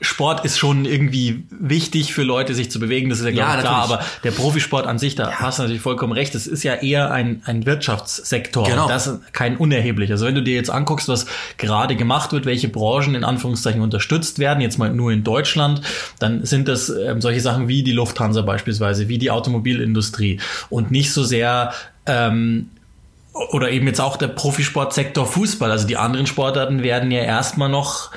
[0.00, 3.54] Sport ist schon irgendwie wichtig für Leute, sich zu bewegen, das ist ja, glaube Ja,
[3.56, 6.62] ich, klar, aber der Profisport an sich, da hast du natürlich vollkommen recht, das ist
[6.62, 8.66] ja eher ein, ein Wirtschaftssektor.
[8.66, 8.88] Genau.
[8.88, 10.14] Das ist kein unerheblicher.
[10.14, 11.26] Also wenn du dir jetzt anguckst, was
[11.58, 15.80] gerade gemacht wird, welche Branchen in Anführungszeichen unterstützt werden, jetzt mal nur in Deutschland,
[16.18, 21.12] dann sind das ähm, solche Sachen wie die Lufthansa beispielsweise, wie die Automobilindustrie und nicht
[21.12, 21.72] so sehr
[22.06, 22.70] ähm,
[23.32, 25.70] oder eben jetzt auch der Profisportsektor Fußball.
[25.70, 28.10] Also die anderen Sportarten werden ja erstmal noch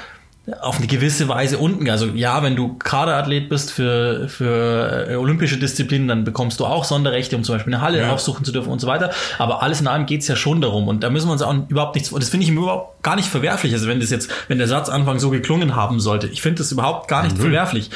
[0.62, 1.90] auf eine gewisse Weise unten.
[1.90, 6.84] Also ja, wenn du Kaderathlet bist für, für äh, olympische Disziplinen, dann bekommst du auch
[6.84, 8.12] Sonderrechte, um zum Beispiel eine Halle Ja.
[8.12, 9.12] aufsuchen zu dürfen und so weiter.
[9.38, 10.90] Aber alles in allem geht's ja schon darum.
[10.90, 13.30] Und da müssen wir uns auch überhaupt nichts, und das finde ich überhaupt gar nicht
[13.30, 13.72] verwerflich.
[13.74, 16.74] Also wenn das jetzt, wenn der Satz Anfang so geklungen haben sollte, ich finde das
[16.74, 17.90] überhaupt gar nicht verwerflich.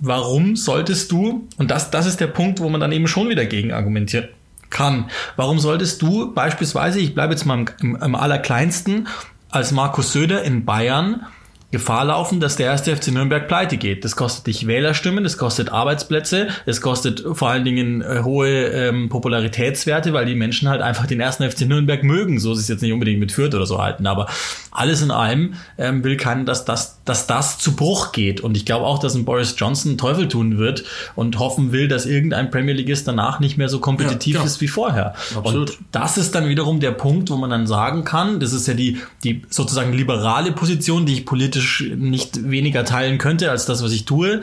[0.00, 3.46] Warum solltest du, und das, das ist der Punkt, wo man dann eben schon wieder
[3.46, 4.28] gegen argumentieren
[4.68, 5.10] kann.
[5.36, 9.08] Warum solltest du beispielsweise, ich bleibe jetzt mal im, im allerkleinsten,
[9.50, 11.26] als Markus Söder in Bayern
[11.70, 14.04] Gefahr laufen, dass der erste FC Nürnberg pleite geht.
[14.04, 19.08] Das kostet dich Wählerstimmen, das kostet Arbeitsplätze, das kostet vor allen Dingen äh, hohe ähm,
[19.08, 22.40] Popularitätswerte, weil die Menschen halt einfach den ersten FC Nürnberg mögen.
[22.40, 24.28] So ist es jetzt nicht unbedingt mit Fürth oder so halten, aber
[24.70, 28.40] alles in allem ähm, will keiner, dass das, dass das zu Bruch geht.
[28.40, 30.84] Und ich glaube auch, dass ein Boris Johnson Teufel tun wird
[31.16, 34.68] und hoffen will, dass irgendein Premier Leagueist danach nicht mehr so kompetitiv Ja, ist wie
[34.68, 35.14] vorher.
[35.34, 35.70] Absolut.
[35.70, 38.74] Und das ist dann wiederum der Punkt, wo man dann sagen kann, das ist ja
[38.74, 43.90] die, die sozusagen liberale Position, die ich politisch nicht weniger teilen könnte als das, was
[43.90, 44.40] ich tue.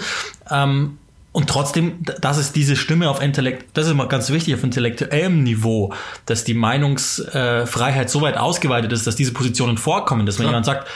[0.51, 0.97] Ähm,
[1.31, 4.63] und trotzdem, d- dass es diese Stimme auf Intellekt, das ist immer ganz wichtig, auf
[4.63, 5.93] intellektuellem Niveau,
[6.25, 10.51] dass die Meinungsfreiheit so weit ausgeweitet ist, dass diese Positionen vorkommen, dass wenn Klar.
[10.53, 10.87] jemand sagt,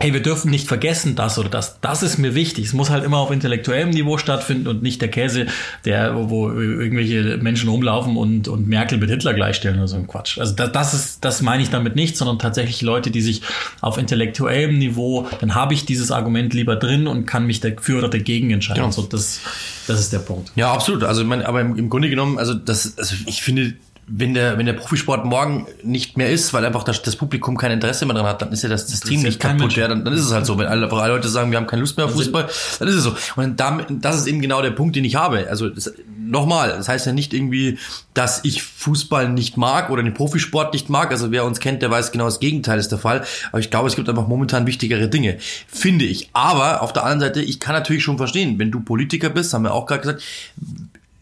[0.00, 1.80] hey, wir dürfen nicht vergessen das oder das.
[1.80, 2.66] Das ist mir wichtig.
[2.66, 5.46] Es muss halt immer auf intellektuellem Niveau stattfinden und nicht der Käse,
[5.84, 10.38] der, wo, irgendwelche Menschen rumlaufen und, und Merkel mit Hitler gleichstellen oder so ein Quatsch.
[10.38, 13.42] Also das, das ist, das meine ich damit nicht, sondern tatsächlich Leute, die sich
[13.80, 18.08] auf intellektuellem Niveau, dann habe ich dieses Argument lieber drin und kann mich dafür oder
[18.08, 18.84] dagegen entscheiden.
[18.84, 18.92] Ja.
[18.92, 19.40] So, das,
[19.88, 20.52] das ist der Punkt.
[20.54, 21.02] Ja, absolut.
[21.02, 23.74] Also ich meine, aber im, im Grunde genommen, also das, also ich finde,
[24.08, 27.70] wenn der, wenn der Profisport morgen nicht mehr ist, weil einfach das, das Publikum kein
[27.70, 29.76] Interesse mehr dran hat, dann ist ja das System Interessiert nicht kaputt.
[29.76, 30.58] Ja, dann, dann ist es halt so.
[30.58, 33.04] Wenn alle, alle Leute sagen, wir haben keine Lust mehr auf Fußball, dann ist es
[33.04, 33.14] so.
[33.36, 35.46] Und damit, das ist eben genau der Punkt, den ich habe.
[35.48, 37.78] Also das, nochmal, das heißt ja nicht irgendwie,
[38.14, 41.10] dass ich Fußball nicht mag oder den Profisport nicht mag.
[41.10, 43.24] Also wer uns kennt, der weiß genau das Gegenteil ist der Fall.
[43.50, 46.30] Aber ich glaube, es gibt einfach momentan wichtigere Dinge, finde ich.
[46.32, 49.64] Aber auf der anderen Seite, ich kann natürlich schon verstehen, wenn du Politiker bist, haben
[49.64, 50.22] wir auch gerade gesagt,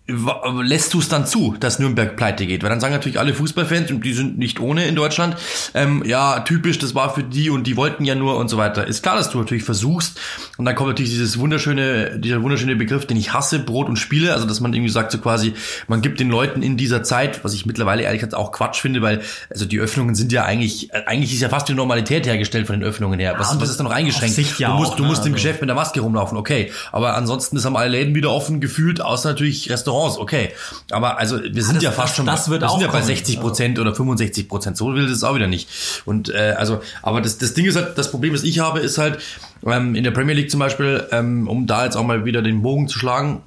[0.09, 2.63] lässt du es dann zu, dass Nürnberg pleite geht?
[2.63, 5.37] Weil dann sagen natürlich alle Fußballfans, und die sind nicht ohne in Deutschland,
[5.75, 8.87] ähm, ja, typisch, das war für die und die wollten ja nur und so weiter.
[8.87, 10.19] Ist klar, dass du natürlich versuchst,
[10.57, 14.33] und dann kommt natürlich dieses wunderschöne, dieser wunderschöne Begriff, den ich hasse, Brot und Spiele,
[14.33, 15.55] also dass man irgendwie sagt, so quasi,
[15.89, 19.03] man gibt den Leuten in dieser Zeit, was ich mittlerweile ehrlich gesagt auch Quatsch finde,
[19.03, 22.67] weil, also die Öffnungen sind ja eigentlich, äh, eigentlich ist ja fast die Normalität hergestellt
[22.67, 23.35] von den Öffnungen her.
[23.39, 24.37] Was, und was ist da noch eingeschränkt?
[24.59, 25.09] ja du musst, auch, du ne?
[25.09, 26.71] musst im Also- Geschäft mit der Maske rumlaufen, okay.
[26.93, 30.51] Aber ansonsten ist haben alle Läden wieder offen gefühlt, außer natürlich Restaurants, okay.
[30.91, 32.93] Aber also wir sind das- ja fast das- schon, das wird wir sind ja bei
[33.01, 33.07] kommen.
[33.07, 34.77] 60 Prozent oder 65 Prozent.
[34.77, 35.69] So will es auch wieder nicht.
[36.05, 38.99] Und äh, also, aber das, das Ding ist halt, das Problem, das ich habe, ist
[38.99, 39.19] halt
[39.67, 42.63] ähm, in der Premier League zum Beispiel, ähm, um da jetzt auch mal wieder den
[42.63, 43.43] Bogen zu schlagen.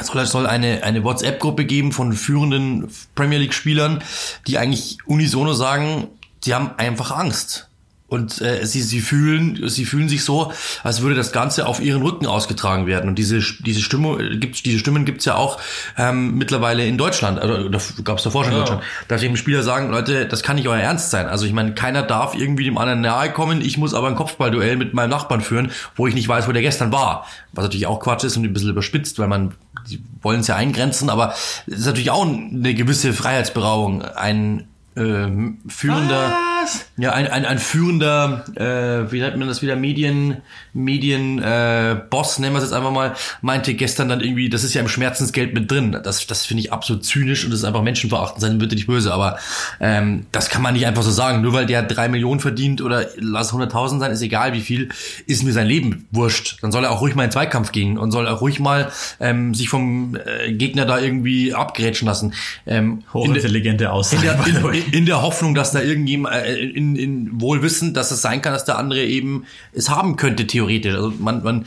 [0.00, 4.02] Es soll- es soll eine, eine WhatsApp-Gruppe geben von führenden Premier League-Spielern,
[4.46, 6.08] die eigentlich unisono sagen,
[6.44, 7.68] sie haben einfach Angst.
[8.10, 12.02] Und äh, sie, sie fühlen, sie fühlen sich so, als würde das Ganze auf ihren
[12.02, 13.08] Rücken ausgetragen werden.
[13.08, 15.58] Und diese diese Stimmung gibt, diese Stimmen gibt's ja auch
[15.96, 17.38] ähm, mittlerweile in Deutschland.
[17.38, 18.64] Also da gab es davor schon in Ja.
[18.64, 21.28] Deutschland, dass eben Spieler sagen, Leute, das kann nicht euer Ernst sein.
[21.28, 23.60] Also ich meine, keiner darf irgendwie dem anderen nahe kommen.
[23.62, 26.62] Ich muss aber ein Kopfballduell mit meinem Nachbarn führen, wo ich nicht weiß, wo der
[26.62, 27.26] gestern war.
[27.52, 29.54] Was natürlich auch Quatsch ist und ein bisschen überspitzt, weil man
[29.88, 31.32] die wollen es ja eingrenzen, aber
[31.66, 34.02] es ist natürlich auch eine gewisse Freiheitsberaubung.
[34.02, 34.66] Ein
[34.96, 36.86] ähm, führender Was?
[36.96, 40.38] Ja, ein, ein, ein führender, äh, wie nennt man das wieder, Medien,
[40.72, 44.74] Medien, äh, Boss, nennen wir es jetzt einfach mal, meinte gestern dann irgendwie, das ist
[44.74, 45.96] ja im Schmerzensgeld mit drin.
[46.02, 49.12] Das, das finde ich absolut zynisch und das ist einfach menschenverachtend, sein bitte nicht böse,
[49.12, 49.38] aber
[49.80, 51.40] ähm, das kann man nicht einfach so sagen.
[51.40, 54.90] Nur weil der drei Millionen verdient oder lass 100.000 sein, ist egal wie viel,
[55.26, 56.58] ist mir sein Leben wurscht.
[56.62, 59.54] Dann soll er auch ruhig mal in Zweikampf gehen und soll auch ruhig mal ähm,
[59.54, 62.34] sich vom äh, Gegner da irgendwie abgrätschen lassen.
[62.66, 64.26] Ähm, Hochintelligente Aussage.
[64.26, 68.22] In der, in, in der Hoffnung, dass da irgendjemand, äh, in, in Wohlwissen, dass es
[68.22, 70.94] sein kann, dass der andere eben es haben könnte, theoretisch.
[70.94, 71.66] Also man, man,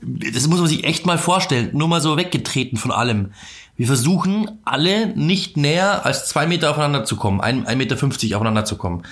[0.00, 1.70] das muss man sich echt mal vorstellen.
[1.72, 3.32] Nur mal so weggetreten von allem.
[3.76, 8.34] Wir versuchen alle nicht näher als zwei Meter aufeinander zu kommen, ein, ein Meter fünfzig
[8.34, 9.02] aufeinander zu kommen.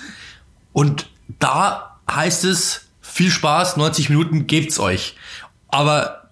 [0.72, 1.08] Und
[1.38, 5.16] da heißt es, viel Spaß, 90 Minuten gebt's euch.
[5.68, 6.28] Aber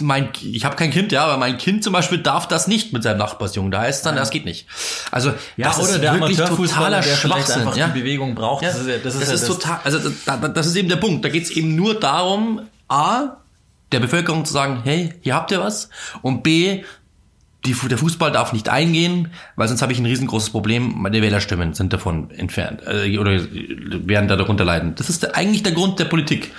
[0.00, 3.02] mein, ich habe kein Kind, ja, aber mein Kind zum Beispiel darf das nicht mit
[3.02, 3.70] seinem Nachbarsjungen.
[3.70, 4.66] Da heißt es dann, das geht nicht.
[5.10, 7.60] Also ja, das oder ist der wirklich totaler der Schwachsinn.
[7.62, 7.88] einfach Ja?
[7.88, 8.62] die Bewegung braucht.
[8.62, 10.88] Ja, Das ist, ja- das ist, das ja ist total, also das, das ist eben
[10.88, 11.24] der Punkt.
[11.24, 13.36] Da geht es eben nur darum, a,
[13.92, 15.90] der Bevölkerung zu sagen, hey, hier habt ihr was,
[16.22, 16.84] und b,
[17.66, 20.94] die, der Fußball darf nicht eingehen, weil sonst habe ich ein riesengroßes Problem.
[20.96, 24.94] Meine Wählerstimmen sind davon entfernt äh, oder werden da darunter leiden.
[24.94, 26.52] Das ist der, eigentlich der Grund der Politik.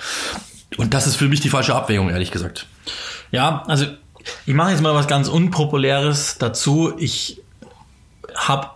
[0.76, 2.66] Und das ist für mich die falsche Abwägung, ehrlich gesagt.
[3.30, 3.86] Ja, also
[4.46, 6.92] ich mache jetzt mal was ganz Unpopuläres dazu.
[6.98, 7.40] Ich
[8.34, 8.68] habe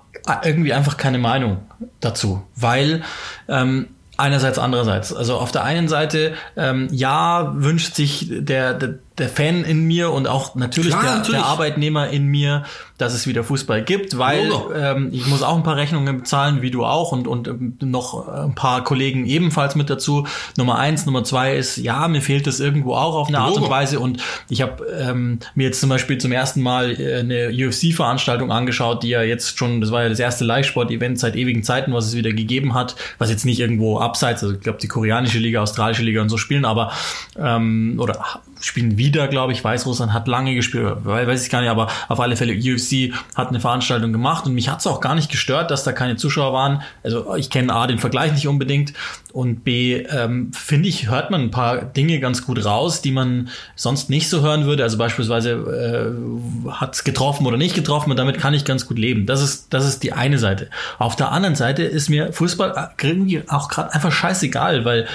[0.42, 1.59] irgendwie einfach keine Meinung
[2.00, 3.02] dazu, weil
[3.48, 5.12] ähm, einerseits, andererseits.
[5.12, 10.11] Also auf der einen Seite, ähm, ja, wünscht sich der, der, der Fan in mir
[10.11, 11.40] und auch natürlich, Klar, der, natürlich.
[11.40, 12.64] der Arbeitnehmer in mir,
[12.98, 16.72] dass es wieder Fußball gibt, weil ähm, ich muss auch ein paar Rechnungen bezahlen, wie
[16.72, 20.27] du auch und, und ähm, noch ein paar Kollegen ebenfalls mit dazu.
[20.57, 23.66] Nummer eins, Nummer zwei ist, ja, mir fehlt das irgendwo auch auf eine Art Logo.
[23.66, 27.50] und Weise und ich habe ähm, mir jetzt zum Beispiel zum ersten Mal äh, eine
[27.50, 31.92] UFC-Veranstaltung angeschaut, die ja jetzt schon, das war ja das erste Live-Sport-Event seit ewigen Zeiten,
[31.92, 35.38] was es wieder gegeben hat, was jetzt nicht irgendwo abseits, also ich glaube die koreanische
[35.38, 36.90] Liga, australische Liga und so spielen, aber
[37.38, 41.88] ähm, oder spielen wieder, glaube ich, Weißrussland hat lange gespielt, weiß ich gar nicht, aber
[42.09, 45.31] auf alle Fälle UFC hat eine Veranstaltung gemacht und mich hat es auch gar nicht
[45.31, 46.83] gestört, dass da keine Zuschauer waren.
[47.03, 48.92] Also ich kenne A den Vergleich nicht unbedingt
[49.33, 53.48] und B ähm, finde ich hört man ein paar Dinge ganz gut raus, die man
[53.77, 54.83] sonst nicht so hören würde.
[54.83, 58.98] Also beispielsweise äh, hat es getroffen oder nicht getroffen und damit kann ich ganz gut
[58.98, 59.27] leben.
[59.27, 60.68] Das ist das ist die eine Seite.
[60.98, 65.07] Auf der anderen Seite ist mir Fußball irgendwie auch gerade einfach scheißegal, weil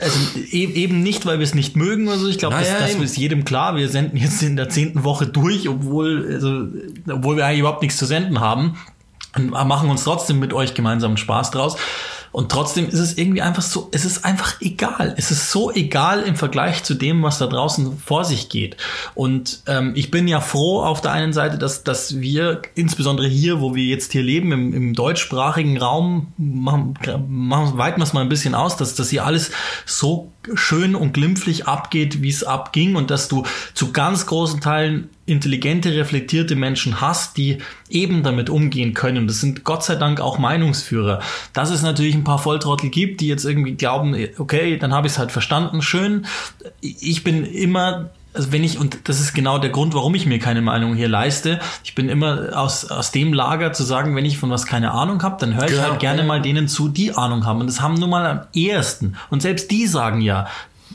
[0.00, 0.18] also
[0.50, 2.28] e- eben nicht, weil wir es nicht mögen oder so.
[2.28, 3.76] Ich glaube, Ja, das, das ist jedem klar.
[3.76, 6.66] Wir senden jetzt in der zehnten Woche durch, obwohl, also,
[7.14, 8.78] obwohl wir eigentlich überhaupt nichts zu senden haben.
[9.36, 11.76] Und machen uns trotzdem mit euch gemeinsam Spaß draus.
[12.32, 15.14] Und trotzdem ist es irgendwie einfach so, es ist einfach egal.
[15.16, 18.76] Es ist so egal im Vergleich zu dem, was da draußen vor sich geht.
[19.14, 23.60] Und ähm, ich bin ja froh auf der einen Seite, dass, dass wir, insbesondere hier,
[23.60, 26.94] wo wir jetzt hier leben, im, im deutschsprachigen Raum, machen,
[27.28, 29.50] machen, weiten wir es mal ein bisschen aus, dass das hier alles
[29.84, 35.10] so schön und glimpflich abgeht, wie es abging und dass du zu ganz großen Teilen
[35.26, 39.26] intelligente, reflektierte Menschen hast, die eben damit umgehen können.
[39.26, 41.20] Das sind Gott sei Dank auch Meinungsführer.
[41.52, 45.14] Dass es natürlich ein paar Volltrottel gibt, die jetzt irgendwie glauben, okay, dann habe ich
[45.14, 46.26] es halt verstanden, schön.
[46.80, 50.38] Ich bin immer also wenn ich, und das ist genau der Grund, warum ich mir
[50.38, 54.38] keine Meinung hier leiste, ich bin immer aus, aus dem Lager zu sagen, wenn ich
[54.38, 55.82] von was keine Ahnung habe, dann höre ich Genau.
[55.82, 57.60] halt gerne mal denen zu, die Ahnung haben.
[57.60, 59.16] Und das haben nun mal am ehesten.
[59.30, 60.46] Und selbst die sagen ja,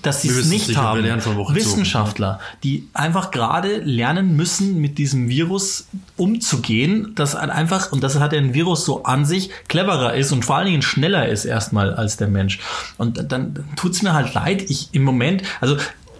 [0.06, 1.04] dass sie es es nicht haben.
[1.36, 1.60] Woche zu.
[1.60, 5.88] Wissenschaftler, die einfach gerade lernen müssen, mit diesem Virus
[6.18, 10.32] umzugehen, das halt einfach, und das hat ja ein Virus so an sich, cleverer ist
[10.32, 12.60] und vor allen Dingen schneller ist erstmal als der Mensch.
[12.98, 15.78] Und dann tut's mir halt leid, ich im Moment, also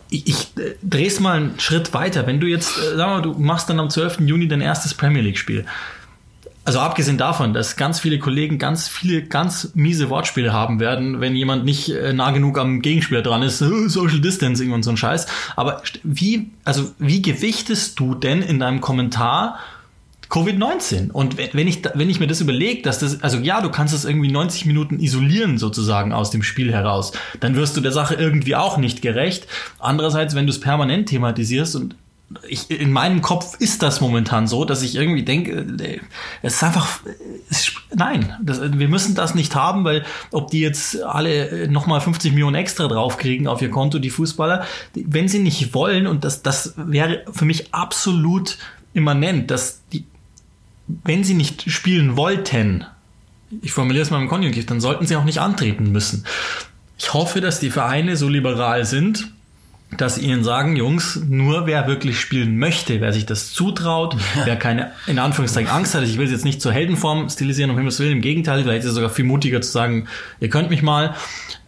[0.10, 2.28] ich, ich äh, dreh's mal einen Schritt weiter.
[2.28, 4.22] Wenn du jetzt, äh, sag mal, du machst dann am 12.
[4.22, 5.66] Juni dein erstes Premier League-Spiel.
[6.66, 11.36] Also abgesehen davon, dass ganz viele Kollegen ganz viele ganz miese Wortspiele haben werden, wenn
[11.36, 14.98] jemand nicht äh, nah genug am Gegenspieler dran ist, äh, Social Distancing und so ein
[14.98, 15.28] Scheiß.
[15.56, 19.60] Aber wie, also wie gewichtest du denn in deinem Kommentar
[20.30, 21.12] Covid-19?
[21.12, 24.04] Und wenn- ich, wenn ich mir das überlege, dass das, also ja, du kannst das
[24.06, 28.56] irgendwie 90 Minuten isolieren sozusagen aus dem Spiel heraus, dann wirst du der Sache irgendwie
[28.56, 29.46] auch nicht gerecht.
[29.78, 31.96] Andererseits, wenn du es permanent thematisierst und
[32.48, 36.00] ich, in meinem Kopf ist das momentan so, dass ich irgendwie denke, äh,
[36.42, 37.00] es ist einfach,
[37.50, 42.32] es, nein, das, wir müssen das nicht haben, weil ob die jetzt alle nochmal 50
[42.32, 46.74] Millionen extra draufkriegen auf ihr Konto, die Fußballer, wenn sie nicht wollen, und das, das
[46.78, 48.58] wäre für mich absolut
[48.94, 50.06] immanent, dass die,
[50.88, 52.86] wenn sie nicht spielen wollten,
[53.62, 56.26] ich formuliere es mal im Konjunktiv, dann sollten sie auch nicht antreten müssen.
[56.98, 59.32] Ich hoffe, dass die Vereine so liberal sind
[59.98, 64.92] dass ihnen sagen, Jungs, nur wer wirklich spielen möchte, wer sich das zutraut, wer keine,
[65.08, 68.14] in Anführungszeichen, Angst hat, ich will es jetzt nicht zur Heldenform stilisieren, um Himmels Willen,
[68.14, 70.08] im Gegenteil, vielleicht ist es sogar viel mutiger zu sagen,
[70.40, 71.16] ihr könnt mich mal,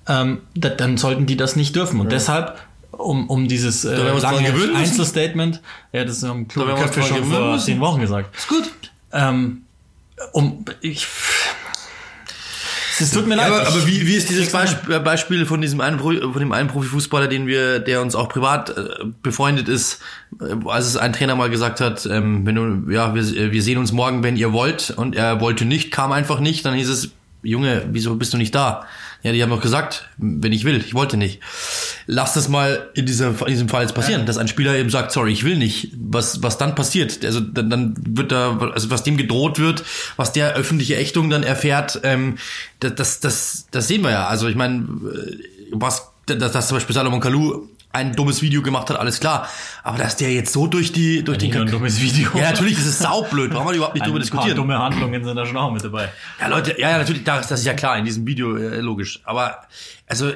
[0.08, 2.00] ähm, da, dann sollten die das nicht dürfen.
[2.00, 2.12] Und ja.
[2.12, 2.58] deshalb
[2.92, 8.36] um, um dieses äh, lange Einzelstatement, ja, das haben Köpfe schon vor zehn Wochen gesagt.
[8.36, 8.72] Ist gut.
[9.12, 9.64] Ähm,
[10.32, 11.08] um, ich,
[13.00, 13.48] es tut mir leid.
[13.48, 17.28] aber, aber wie, wie ist dieses Beispiel, Beispiel von diesem einen, von dem einen Profifußballer,
[17.28, 20.02] den wir, der uns auch privat äh, befreundet ist,
[20.42, 23.78] äh, als es ein Trainer mal gesagt hat, ähm, wenn du, ja, wir, wir sehen
[23.78, 27.12] uns morgen, wenn ihr wollt, und er wollte nicht, kam einfach nicht, dann hieß es,
[27.44, 28.86] Junge, wieso bist du nicht da?
[29.28, 31.42] Ja, die haben doch gesagt, wenn ich will, ich wollte nicht.
[32.06, 34.26] Lass das mal in diesem, in diesem Fall jetzt passieren, ja.
[34.26, 35.92] dass ein Spieler eben sagt, sorry, ich will nicht.
[36.00, 37.26] Was, was dann passiert?
[37.26, 39.84] Also dann, dann wird da, also was dem gedroht wird,
[40.16, 42.38] was der öffentliche Ächtung dann erfährt, ähm,
[42.80, 44.28] das, das, das, das sehen wir ja.
[44.28, 45.38] Also ich meine, äh,
[45.74, 49.48] was, dass, dass zum Beispiel Salomon Kalou ein dummes Video gemacht hat, alles klar.
[49.84, 52.30] Aber dass der jetzt so durch die durch ja, den ein dummes Video.
[52.36, 53.52] Ja, natürlich, das ist saublöd.
[53.52, 54.56] Brauchen wir überhaupt nicht drüber diskutieren.
[54.56, 56.10] dumme Handlungen sind da schon auch mit dabei.
[56.40, 59.22] Ja, Leute, ja, ja, natürlich, das, das ist ja klar in diesem Video äh, logisch.
[59.24, 59.64] Aber
[60.08, 60.32] also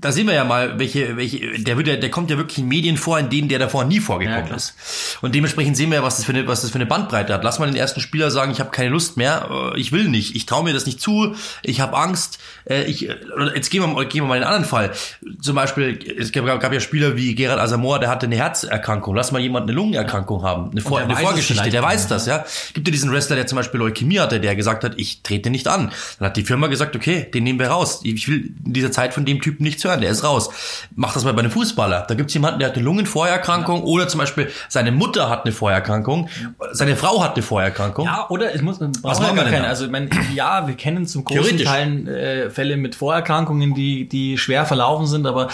[0.00, 2.68] da sehen wir ja mal, welche, welche, der wird ja, der kommt ja wirklich in
[2.68, 4.74] Medien vor, in denen der davor nie vorgekommen ja, ist.
[5.20, 7.44] Und dementsprechend sehen wir ja, was das für eine, was das für eine Bandbreite hat.
[7.44, 10.34] Lass mal den ersten Spieler sagen, ich habe keine Lust mehr, äh, ich will nicht,
[10.34, 12.38] ich traue mir das nicht zu, ich habe Angst.
[12.64, 13.08] Äh, ich,
[13.54, 14.92] jetzt gehen wir, gehen wir mal in einen anderen Fall.
[15.40, 19.14] Zum Beispiel, es gab, gab ja Spieler wie Gerard Asamoah, der hatte eine Herzerkrankung.
[19.14, 22.44] Lass mal jemand eine Lungenerkrankung haben, eine, Vor eine Vorgeschichte, der weiß das, ja.
[22.72, 25.68] Gibt ja diesen Wrestler, der zum Beispiel Leukämie hatte, der gesagt hat, ich trete nicht
[25.68, 25.92] an.
[26.18, 28.00] Dann hat die Firma gesagt, okay, den nehmen wir raus.
[28.02, 30.50] Ich will in dieser Zeit von dem Typen nichts hören, der ist raus.
[30.94, 32.04] Mach das mal bei einem Fußballer.
[32.08, 33.84] Da gibt's jemanden, der hat eine Lungenvorerkrankung ja.
[33.84, 36.28] oder zum Beispiel seine Mutter hat eine Vorerkrankung,
[36.72, 38.06] seine Frau hat eine Vorerkrankung.
[38.06, 39.64] Ja, oder es muss, was machen wir denn?
[39.64, 44.38] Also, ich meine, ja, wir kennen zum großen Teil äh, Fälle mit Vorerkrankungen, die, die
[44.38, 45.48] schwer verlaufen sind, aber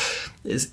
[0.44, 0.72] es,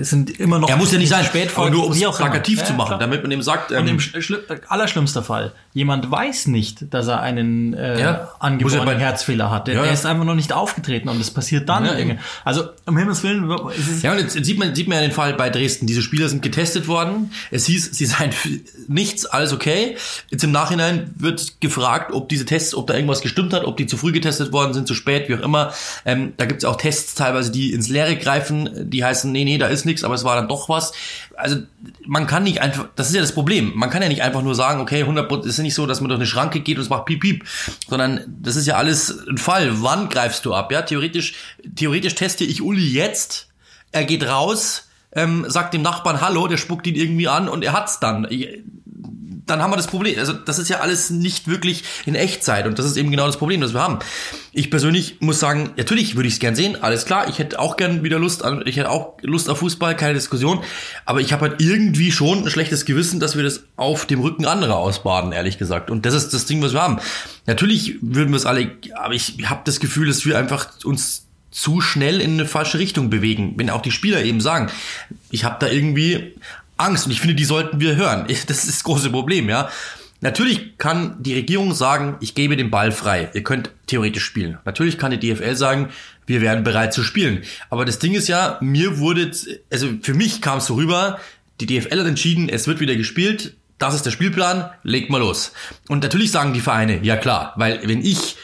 [0.00, 0.68] es sind immer noch.
[0.68, 3.22] Er muss ja nicht sein, spät vor, nur um es plakativ zu machen, ja, damit
[3.22, 3.72] man ihm sagt.
[3.72, 9.50] Ähm, Und im allerschlimmster Fall, jemand weiß nicht, dass er einen äh, ja, angeborenen Herzfehler
[9.50, 9.66] hat.
[9.66, 12.18] Der, ja, der, ist einfach noch nicht aufgetreten und es passiert dann.
[12.44, 13.50] also um Himmels Willen.
[13.76, 15.86] Ist es ja, und jetzt sieht man, sieht man ja den Fall bei Dresden.
[15.86, 17.32] Diese Spieler sind getestet worden.
[17.50, 18.30] Es hieß, sie seien
[18.86, 19.96] nichts, alles okay.
[20.30, 23.86] Jetzt im Nachhinein wird gefragt, ob diese Tests, ob da irgendwas gestimmt hat, ob die
[23.86, 25.72] zu früh getestet worden sind, zu spät, wie auch immer.
[26.04, 29.58] Ähm, da gibt es auch Tests teilweise, die ins Leere greifen, die heißen, nee, nee,
[29.58, 30.92] da ist nichts, aber es war dann doch was.
[31.36, 31.56] Also
[32.06, 34.54] man kann nicht einfach, das ist ja das Problem, man kann ja nicht einfach nur
[34.54, 36.88] sagen, okay, 100 ist ja nicht so, dass man durch eine Schranke geht und es
[36.88, 37.44] macht piep piep,
[37.88, 39.82] sondern das ist ja alles ein Fall.
[39.82, 40.70] Wann greifst du ab?
[40.72, 41.34] Ja, theoretisch,
[41.74, 43.48] theoretisch teste ich Uli jetzt,
[43.92, 47.72] er geht raus, ähm, sagt dem Nachbarn Hallo, der spuckt ihn irgendwie an und er
[47.72, 48.26] hat's dann
[49.50, 50.18] dann haben wir das Problem.
[50.18, 53.36] Also das ist ja alles nicht wirklich in Echtzeit und das ist eben genau das
[53.36, 53.98] Problem, das wir haben.
[54.52, 57.28] Ich persönlich muss sagen, natürlich würde ich es gern sehen, alles klar.
[57.28, 60.62] Ich hätte auch gern wieder Lust an, ich hätte auch Lust auf Fußball, keine Diskussion.
[61.04, 64.46] Aber ich habe halt irgendwie schon ein schlechtes Gewissen, dass wir das auf dem Rücken
[64.46, 65.90] anderer ausbaden, ehrlich gesagt.
[65.90, 66.98] Und das ist das Ding, was wir haben.
[67.46, 71.80] Natürlich würden wir es alle, aber ich habe das Gefühl, dass wir einfach uns zu
[71.80, 74.70] schnell in eine falsche Richtung bewegen, wenn auch die Spieler eben sagen,
[75.30, 76.34] ich habe da irgendwie
[76.78, 78.24] Angst und ich finde, die sollten wir hören.
[78.28, 79.68] Das ist das große Problem, ja.
[80.20, 83.30] Natürlich kann die Regierung sagen, ich gebe den Ball frei.
[83.34, 84.58] Ihr könnt theoretisch spielen.
[84.64, 85.90] Natürlich kann die DFL sagen,
[86.26, 87.42] wir wären bereit zu spielen.
[87.70, 89.30] Aber das Ding ist ja, mir wurde,
[89.70, 91.20] also für mich kam es so rüber,
[91.60, 93.56] die DFL hat entschieden, es wird wieder gespielt.
[93.78, 95.52] Das ist der Spielplan, legt mal los.
[95.88, 98.36] Und natürlich sagen die Vereine, ja klar, weil wenn ich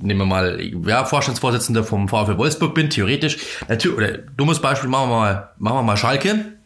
[0.00, 5.08] nehmen wir mal, ja, Vorstandsvorsitzender vom VfL Wolfsburg bin, theoretisch, natürlich, oder dummes Beispiel, machen
[5.08, 6.57] wir mal, machen wir mal Schalke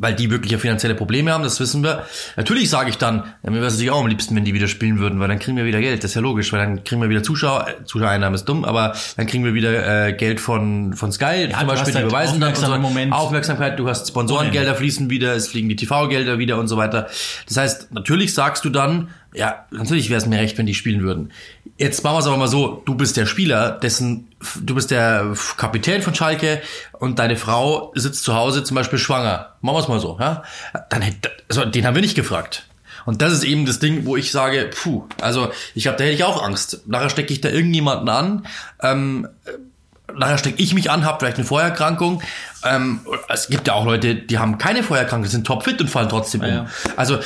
[0.00, 2.06] weil die wirklich finanzielle Probleme haben, das wissen wir.
[2.36, 4.68] Natürlich sage ich dann, ja, mir wäre es natürlich auch am liebsten, wenn die wieder
[4.68, 7.00] spielen würden, weil dann kriegen wir wieder Geld, das ist ja logisch, weil dann kriegen
[7.00, 11.12] wir wieder Zuschauer, Zuschauereinnahmen ist dumm, aber dann kriegen wir wieder äh, Geld von von
[11.12, 13.12] Sky, ja, zum Beispiel, die halt beweisen dann so Moment.
[13.12, 17.08] Aufmerksamkeit, du hast Sponsorengelder fließen wieder, es fliegen die TV-Gelder wieder und so weiter.
[17.46, 21.02] Das heißt, natürlich sagst du dann, ja, natürlich wäre es mir recht, wenn die spielen
[21.02, 21.30] würden.
[21.80, 24.28] Jetzt machen wir es aber mal so, du bist der Spieler, dessen,
[24.60, 26.60] du bist der Kapitän von Schalke
[26.98, 29.54] und deine Frau sitzt zu Hause zum Beispiel schwanger.
[29.62, 30.42] Machen wir es mal so, ja?
[30.90, 32.66] Dann hätte, also den haben wir nicht gefragt.
[33.06, 36.16] Und das ist eben das Ding, wo ich sage, puh, also ich habe, da hätte
[36.16, 36.82] ich auch Angst.
[36.86, 38.46] Nachher stecke ich da irgendjemanden an,
[38.82, 39.26] ähm,
[40.14, 42.22] nachher stecke ich mich an, habe vielleicht eine Vorerkrankung.
[42.62, 46.42] Ähm, es gibt ja auch Leute, die haben keine Vorerkrankung, sind topfit und fallen trotzdem
[46.42, 46.46] um.
[46.46, 46.66] Ja, ja.
[46.96, 47.20] Also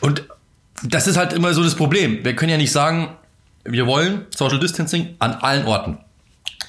[0.00, 0.24] und
[0.82, 2.24] das ist halt immer so das Problem.
[2.24, 3.18] Wir können ja nicht sagen,
[3.64, 5.98] wir wollen Social Distancing an allen Orten.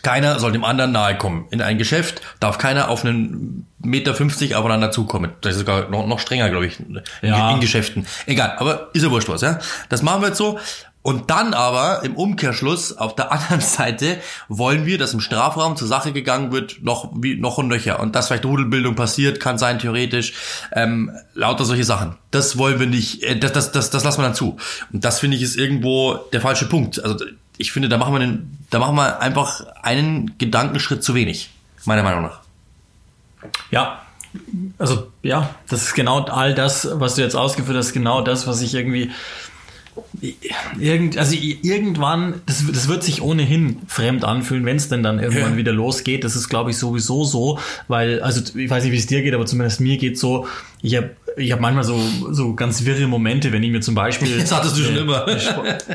[0.02, 1.48] Keiner soll dem anderen nahe kommen.
[1.50, 5.32] In ein Geschäft darf keiner auf einen Meter 50 aufeinander zukommen.
[5.42, 6.78] Das ist sogar noch, noch strenger, glaube ich,
[7.24, 7.52] ja.
[7.52, 8.06] in Geschäften.
[8.28, 9.60] Egal, aber ist ja wurscht was, ja.
[9.90, 10.60] Das machen wir jetzt so.
[11.06, 15.88] Und dann aber im Umkehrschluss auf der anderen Seite wollen wir, dass im Strafraum zur
[15.88, 18.00] Sache gegangen wird, noch wie noch und nöcher.
[18.00, 20.34] Und dass vielleicht Rudelbildung passiert, kann sein theoretisch,
[20.72, 22.16] ähm, lauter solche Sachen.
[22.32, 24.58] Das wollen wir nicht, äh, das, das, das, das lassen wir dann zu.
[24.92, 27.04] Und das finde ich ist irgendwo der falsche Punkt.
[27.04, 27.24] Also
[27.58, 31.52] ich finde, da machen wir den, da machen wir einfach einen Gedankenschritt zu wenig,
[31.86, 32.40] meiner Meinung nach.
[33.70, 34.02] Ja,
[34.80, 38.62] also ja, das ist genau all das, was du jetzt ausgeführt hast, genau das, was
[38.62, 39.12] ich irgendwie
[40.80, 45.52] Irgend, also irgendwann, das, das wird sich ohnehin fremd anfühlen, wenn es denn dann irgendwann
[45.52, 45.58] ja.
[45.58, 46.24] wieder losgeht.
[46.24, 49.34] Das ist, glaube ich, sowieso so, weil, also ich weiß nicht, wie es dir geht,
[49.34, 50.48] aber zumindest mir geht so,
[50.82, 52.00] ich habe ich hab manchmal so,
[52.32, 54.40] so ganz wirre Momente, wenn ich mir zum Beispiel.
[54.46, 55.26] Das hattest du äh, schon immer.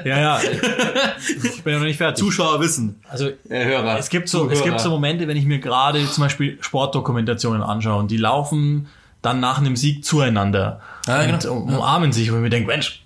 [0.05, 0.41] ja, ja.
[1.43, 2.23] Ich bin ja noch nicht fertig.
[2.23, 3.01] Zuschauer wissen.
[3.09, 3.99] Also äh, Hörer.
[3.99, 7.99] Es gibt so, es gibt so Momente, wenn ich mir gerade zum Beispiel Sportdokumentationen anschaue
[7.99, 8.89] und die laufen
[9.23, 11.55] dann nach einem Sieg zueinander ja, und genau.
[11.55, 13.00] umarmen sich, wo ich mir denke, Mensch,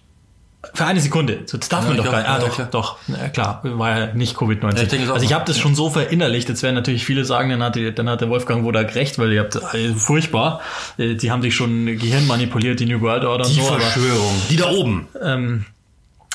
[0.73, 1.41] für eine Sekunde.
[1.51, 2.29] Das darf ja, man doch gar nicht.
[2.29, 2.69] Ah, ja, doch, klar.
[2.71, 2.99] doch.
[3.09, 4.97] Ja, klar, war ja nicht Covid-19.
[4.97, 6.49] Ja, also ich habe das schon so verinnerlicht.
[6.49, 9.33] Jetzt werden natürlich viele sagen, dann hat, die, dann hat der Wolfgang Wodak recht, weil
[9.33, 10.61] ihr habt also furchtbar.
[10.97, 13.75] Äh, die haben sich schon Gehirn manipuliert, die New World Order die und so.
[13.75, 14.31] Die Verschwörung.
[14.31, 15.09] Aber, die da oben.
[15.23, 15.65] Ähm,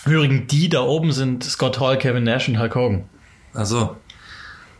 [0.05, 3.03] Übrigens, die da oben sind Scott Hall, Kevin Nash und Hulk Hogan.
[3.53, 3.97] Also.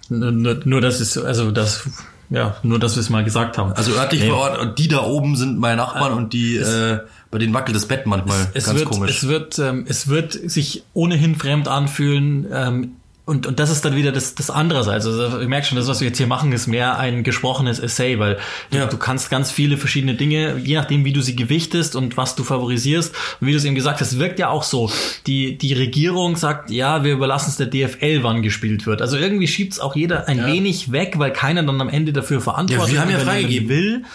[0.09, 1.87] Nur, nur, nur das ist, also das
[2.31, 3.73] ja, nur dass wir es mal gesagt haben.
[3.73, 4.29] Also örtlich nee.
[4.29, 6.99] vor Ort, die da oben sind meine Nachbarn äh, und die, äh,
[7.31, 9.17] bei denen wackelt das Bett manchmal es, es ganz wird, komisch.
[9.17, 12.91] Es wird, ähm, es wird sich ohnehin fremd anfühlen, ähm,
[13.29, 16.01] und, und das ist dann wieder das, das andere Also ich merke schon, das, was
[16.01, 18.39] wir jetzt hier machen, ist mehr ein gesprochenes Essay, weil
[18.71, 18.85] ja.
[18.85, 22.33] du, du, kannst ganz viele verschiedene Dinge, je nachdem, wie du sie gewichtest und was
[22.33, 24.89] du favorisierst, und wie du es eben gesagt hast, wirkt ja auch so.
[25.27, 28.99] Die, die Regierung sagt, ja, wir überlassen es der DFL, wann gespielt wird.
[29.03, 30.47] Also irgendwie schiebt es auch jeder ein ja.
[30.47, 33.69] wenig weg, weil keiner dann am Ende dafür verantwortlich ja, wir haben ja freigegeben.
[33.69, 34.05] will.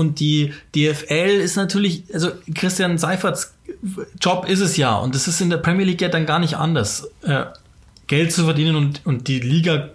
[0.00, 3.52] Und die DFL ist natürlich, also Christian Seiferts
[4.18, 6.54] Job ist es ja, und das ist in der Premier League ja dann gar nicht
[6.56, 7.10] anders.
[7.20, 7.44] Äh,
[8.06, 9.90] Geld zu verdienen und, und die Liga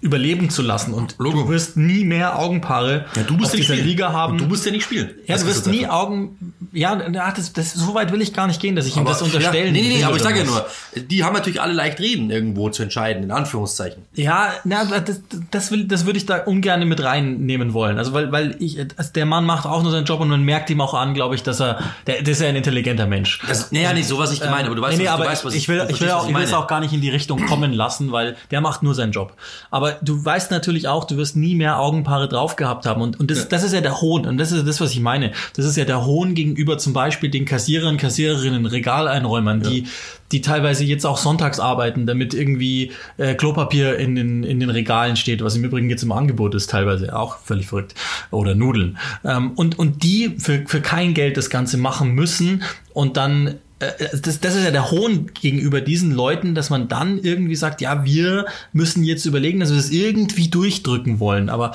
[0.00, 0.94] überleben zu lassen.
[0.94, 1.42] Und Logo.
[1.42, 3.88] du wirst nie mehr Augenpaare ja, du musst auf dieser spielen.
[3.88, 4.32] Liga haben.
[4.32, 5.10] Und du musst ja nicht spielen.
[5.26, 6.54] Ja, du wirst nie Augen.
[6.72, 9.22] Ja, das, das, so weit will ich gar nicht gehen, dass ich aber, ihm das
[9.22, 11.98] unterstellen ja, Nee, nee, nee, aber ich sage ja nur, die haben natürlich alle leicht
[11.98, 14.04] reden, irgendwo zu entscheiden, in Anführungszeichen.
[14.14, 17.98] Ja, na, das, das, will, das würde ich da ungern mit reinnehmen wollen.
[17.98, 20.70] Also, weil, weil ich, also der Mann macht auch nur seinen Job und man merkt
[20.70, 23.40] ihm auch an, glaube ich, dass er, der, der ist ja ein intelligenter Mensch.
[23.48, 25.24] Das, nee, ja, nicht so, was ich gemeint, aber du weißt, nee, nee, was, aber
[25.24, 26.92] du weißt, was ich, ich will, ich will, auch, ich will es auch gar nicht
[26.92, 29.34] in die Richtung kommen lassen, weil der macht nur seinen Job.
[29.70, 33.02] Aber du weißt natürlich, auch, du wirst nie mehr Augenpaare drauf gehabt haben.
[33.02, 33.44] Und, und das, ja.
[33.48, 34.26] das ist ja der Hohn.
[34.26, 35.32] Und das ist das, was ich meine.
[35.56, 39.70] Das ist ja der Hohn gegenüber zum Beispiel den Kassierern, Kassiererinnen, Regaleinräumern, ja.
[39.70, 39.86] die,
[40.32, 45.16] die teilweise jetzt auch sonntags arbeiten, damit irgendwie äh, Klopapier in den, in den Regalen
[45.16, 47.94] steht, was im Übrigen jetzt im Angebot ist, teilweise auch völlig verrückt.
[48.30, 48.98] Oder Nudeln.
[49.24, 54.40] Ähm, und, und die für, für kein Geld das Ganze machen müssen und dann das,
[54.40, 58.46] das ist ja der Hohn gegenüber diesen Leuten, dass man dann irgendwie sagt, ja, wir
[58.72, 61.48] müssen jetzt überlegen, dass wir das irgendwie durchdrücken wollen.
[61.48, 61.72] Aber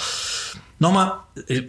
[0.79, 1.13] nochmal,
[1.47, 1.61] äh,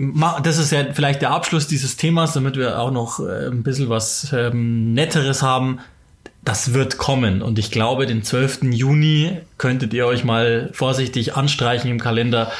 [0.42, 3.88] das ist ja vielleicht der Abschluss dieses Themas, damit wir auch noch äh, ein bisschen
[3.88, 5.78] was ähm, Netteres haben.
[6.44, 8.64] Das wird kommen und ich glaube, den 12.
[8.64, 12.52] Juni könntet ihr euch mal vorsichtig anstreichen im Kalender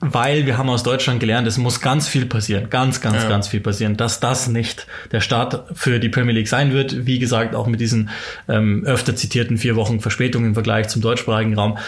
[0.00, 3.28] weil wir haben aus Deutschland gelernt, es muss ganz viel passieren, ganz, ganz, ja.
[3.28, 7.06] ganz viel passieren, dass das nicht der Start für die Premier League sein wird.
[7.06, 8.10] Wie gesagt, auch mit diesen
[8.48, 11.78] ähm, öfter zitierten vier Wochen Verspätung im Vergleich zum deutschsprachigen Raum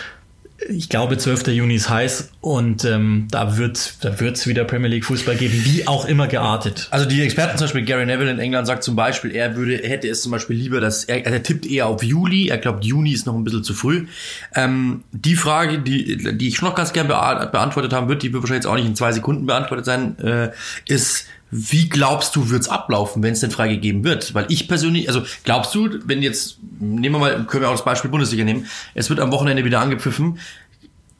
[0.66, 1.48] ich glaube, 12.
[1.48, 5.86] Juni ist heiß und ähm, da wird da wird's wieder Premier League Fußball geben, wie
[5.86, 6.88] auch immer geartet.
[6.90, 10.08] Also die Experten zum Beispiel, Gary Neville in England sagt zum Beispiel, er würde, hätte
[10.08, 13.26] es zum Beispiel lieber, dass er, er tippt eher auf Juli, er glaubt, Juni ist
[13.26, 14.06] noch ein bisschen zu früh.
[14.54, 18.42] Ähm, die Frage, die, die ich schon noch ganz gern beantwortet haben wird, die wird
[18.42, 20.50] wahrscheinlich jetzt auch nicht in zwei Sekunden beantwortet sein, äh,
[20.86, 24.34] ist, wie glaubst du, wird's ablaufen, wenn es denn freigegeben wird?
[24.34, 27.84] Weil ich persönlich, also glaubst du, wenn jetzt, nehmen wir mal, können wir auch das
[27.84, 30.38] Beispiel Bundesliga nehmen, es wird am Wochenende wieder angepfiffen,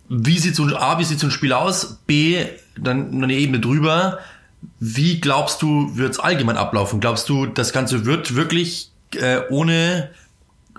[0.08, 1.98] wie sieht so ein A, wie sieht so ein Spiel aus?
[2.06, 2.44] B,
[2.78, 4.18] dann eine Ebene drüber.
[4.80, 7.00] Wie glaubst du, wird's allgemein ablaufen?
[7.00, 10.10] Glaubst du, das Ganze wird wirklich äh, ohne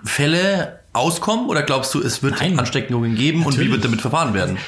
[0.04, 3.58] Fälle auskommen oder glaubst du, es wird Nein, Ansteckungen geben natürlich.
[3.58, 4.58] und wie wird damit verfahren werden?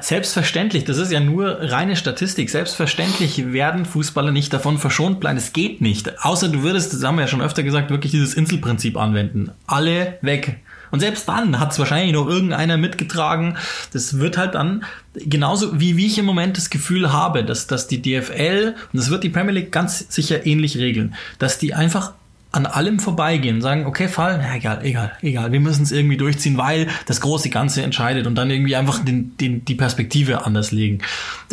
[0.00, 2.50] Selbstverständlich, das ist ja nur reine Statistik.
[2.50, 5.36] Selbstverständlich werden Fußballer nicht davon verschont bleiben.
[5.36, 6.24] Es geht nicht.
[6.24, 9.52] Außer du würdest, das haben wir ja schon öfter gesagt, wirklich dieses Inselprinzip anwenden.
[9.66, 10.58] Alle weg.
[10.90, 13.56] Und selbst dann hat es wahrscheinlich noch irgendeiner mitgetragen.
[13.92, 17.88] Das wird halt dann genauso wie, wie ich im Moment das Gefühl habe, dass, dass
[17.88, 22.12] die DFL, und das wird die Premier League ganz sicher ähnlich regeln, dass die einfach
[22.56, 26.56] an allem vorbeigehen, sagen, okay, Fall, na, egal, egal, egal, wir müssen es irgendwie durchziehen,
[26.56, 31.00] weil das große Ganze entscheidet und dann irgendwie einfach den, den, die Perspektive anders legen.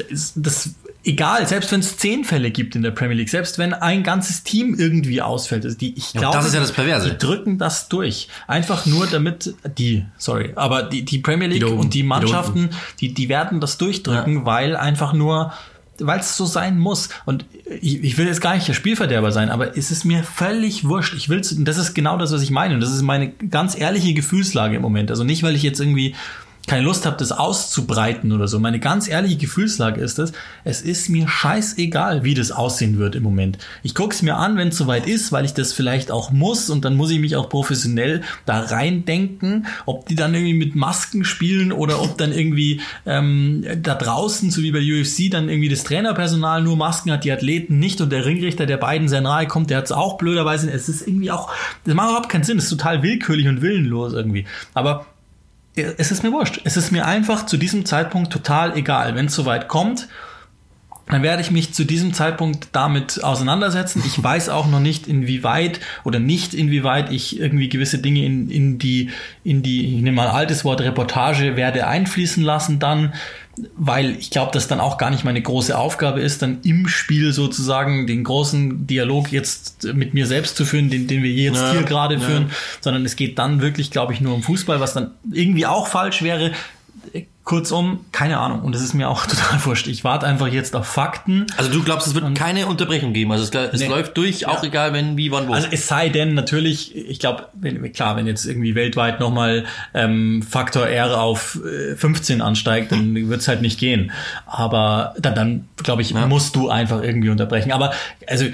[0.09, 3.73] Das, das egal, selbst wenn es zehn Fälle gibt in der Premier League, selbst wenn
[3.73, 7.09] ein ganzes Team irgendwie ausfällt, also die, ich glaube, das ist ja das Perverse.
[7.09, 8.29] die drücken das durch.
[8.47, 12.69] Einfach nur damit, die, sorry, aber die, die Premier League Die und die Mannschaften,
[13.01, 15.53] die, die werden das durchdrücken, weil einfach nur,
[16.05, 17.09] weil es so sein muss.
[17.25, 17.45] Und
[17.81, 21.13] ich, ich will jetzt gar nicht der Spielverderber sein, aber es ist mir völlig wurscht.
[21.15, 22.75] Ich will's, und das ist genau das, was ich meine.
[22.75, 25.09] Und das ist meine ganz ehrliche Gefühlslage im Moment.
[25.09, 26.15] Also nicht, weil ich jetzt irgendwie
[26.65, 28.57] keine Lust habe, das auszubreiten oder so.
[28.57, 30.31] Meine ganz ehrliche Gefühlslage ist das,
[30.63, 33.57] es ist mir scheißegal, wie das aussehen wird im Moment.
[33.83, 36.69] Ich gucke es mir an, wenn es soweit ist, weil ich das vielleicht auch muss
[36.69, 41.25] und dann muss ich mich auch professionell da reindenken, ob die dann irgendwie mit Masken
[41.25, 45.83] spielen oder ob dann irgendwie ähm, da draußen, so wie bei UFC, dann irgendwie das
[45.83, 49.69] Trainerpersonal nur Masken hat, die Athleten nicht und der Ringrichter, der beiden sehr nahe kommt,
[49.69, 50.71] der hat es auch blöderweise.
[50.71, 51.51] Es ist irgendwie auch,
[51.83, 54.45] das macht überhaupt keinen Sinn, es ist total willkürlich und willenlos irgendwie.
[54.73, 55.05] Aber
[55.75, 56.61] es ist mir wurscht.
[56.63, 59.15] Es ist mir einfach zu diesem Zeitpunkt total egal.
[59.15, 60.07] Wenn es soweit kommt,
[61.07, 64.01] dann werde ich mich zu diesem Zeitpunkt damit auseinandersetzen.
[64.05, 68.77] Ich weiß auch noch nicht, inwieweit oder nicht inwieweit ich irgendwie gewisse Dinge in, in
[68.77, 69.09] die,
[69.43, 73.13] in die, ich nehme mal ein altes Wort, Reportage werde einfließen lassen dann,
[73.75, 77.33] weil ich glaube, dass dann auch gar nicht meine große Aufgabe ist, dann im Spiel
[77.33, 81.71] sozusagen den großen Dialog jetzt mit mir selbst zu führen, den, den wir jetzt Ja,
[81.71, 82.21] hier gerade ja.
[82.21, 82.51] führen,
[82.81, 86.23] sondern es geht dann wirklich, glaube ich, nur um Fußball, was dann irgendwie auch falsch
[86.23, 86.51] wäre.
[87.43, 88.61] Kurzum, keine Ahnung.
[88.61, 89.87] Und es ist mir auch total wurscht.
[89.87, 91.45] Ich warte einfach jetzt auf Fakten.
[91.57, 93.31] Also du glaubst, es wird keine Unterbrechung geben.
[93.31, 93.87] Also es, es Nee.
[93.87, 95.53] läuft durch, auch egal wenn, wie, wann, wo.
[95.53, 100.41] Also es sei denn natürlich, ich glaube, wenn, klar, wenn jetzt irgendwie weltweit nochmal ähm,
[100.41, 104.11] Faktor R auf äh, 15 ansteigt, dann wird's halt nicht gehen.
[104.45, 107.71] Aber dann, dann glaube ich, musst du einfach irgendwie unterbrechen.
[107.73, 107.91] Aber
[108.27, 108.45] also,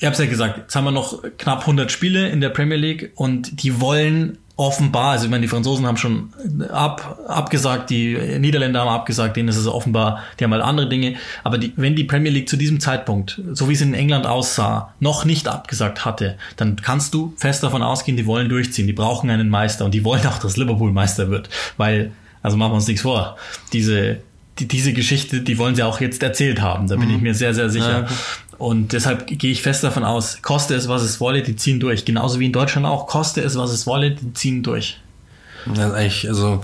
[0.00, 3.10] ich habe ja gesagt, jetzt haben wir noch knapp 100 Spiele in der Premier League
[3.16, 6.30] und die wollen offenbar, also ich meine, die Franzosen haben schon
[6.72, 11.14] ab, abgesagt, die Niederländer haben abgesagt, denen ist es offenbar, die haben halt andere Dinge.
[11.44, 14.92] Aber die, wenn die Premier League zu diesem Zeitpunkt, so wie es in England aussah,
[14.98, 19.30] noch nicht abgesagt hatte, dann kannst du fest davon ausgehen, die wollen durchziehen, die brauchen
[19.30, 21.48] einen Meister und die wollen auch, dass Liverpool Meister wird.
[21.76, 22.10] Weil,
[22.42, 23.36] also machen wir uns nichts vor,
[23.72, 24.18] diese,
[24.58, 27.54] die, diese Geschichte, die wollen sie auch jetzt erzählt haben, da bin ich mir sehr,
[27.54, 28.08] sehr sicher.
[28.08, 28.08] Ja.
[28.58, 32.04] Und deshalb gehe ich fest davon aus, koste es, was es wolle, die ziehen durch.
[32.04, 34.98] Genauso wie in Deutschland auch, koste es, was es wolle, die ziehen durch.
[35.72, 36.62] Ist eigentlich, also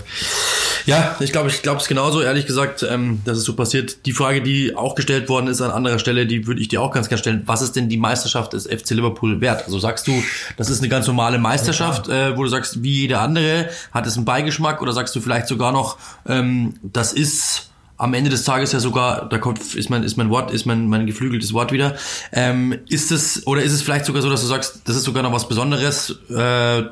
[0.85, 4.05] ja, ich glaube, ich glaube es genauso, ehrlich gesagt, ähm, dass es so passiert.
[4.05, 6.91] Die Frage, die auch gestellt worden ist an anderer Stelle, die würde ich dir auch
[6.91, 7.43] ganz gerne stellen.
[7.45, 9.63] Was ist denn die Meisterschaft des FC Liverpool wert?
[9.65, 10.23] Also sagst du,
[10.57, 14.15] das ist eine ganz normale Meisterschaft, äh, wo du sagst, wie jede andere, hat es
[14.15, 18.71] einen Beigeschmack oder sagst du vielleicht sogar noch, ähm, das ist am Ende des Tages
[18.71, 21.95] ja sogar, da kommt, ist mein, ist mein Wort, ist mein, mein geflügeltes Wort wieder.
[22.31, 25.23] Ähm, ist es, oder ist es vielleicht sogar so, dass du sagst, das ist sogar
[25.23, 26.83] noch was Besonderes, äh,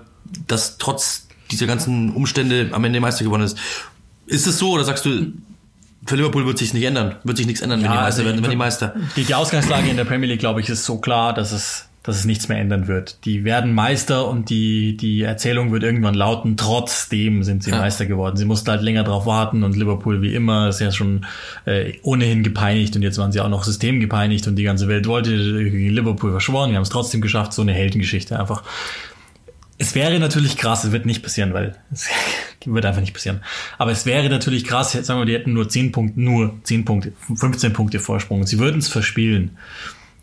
[0.48, 3.58] dass trotz dieser ganzen Umstände am Ende Meister geworden ist.
[4.26, 5.34] Ist es so, oder sagst du,
[6.06, 8.44] für Liverpool wird sich nicht ändern, wird sich nichts ändern, wenn die Meister also werden,
[8.44, 8.96] wenn die Meister.
[9.16, 12.18] Die, die Ausgangslage in der Premier League, glaube ich, ist so klar, dass es, dass
[12.18, 13.24] es nichts mehr ändern wird.
[13.24, 17.78] Die werden Meister und die, die Erzählung wird irgendwann lauten, trotzdem sind sie Ja.
[17.78, 18.36] Meister geworden.
[18.36, 21.26] Sie mussten halt länger drauf warten und Liverpool wie immer ist ja schon
[21.66, 25.32] äh, ohnehin gepeinigt und jetzt waren sie auch noch systemgepeinigt und die ganze Welt wollte
[25.32, 26.72] gegen Liverpool verschworen.
[26.72, 28.64] Die haben es trotzdem geschafft, so eine Heldengeschichte einfach.
[29.78, 32.10] Es wäre natürlich krass, es wird nicht passieren, weil es
[32.66, 33.40] wird einfach nicht passieren.
[33.78, 37.14] Aber es wäre natürlich krass, sagen wir, die hätten nur 10 Punkte, nur 10 Punkte,
[37.34, 38.42] 15 Punkte Vorsprung.
[38.42, 39.58] und Sie würden es verspielen.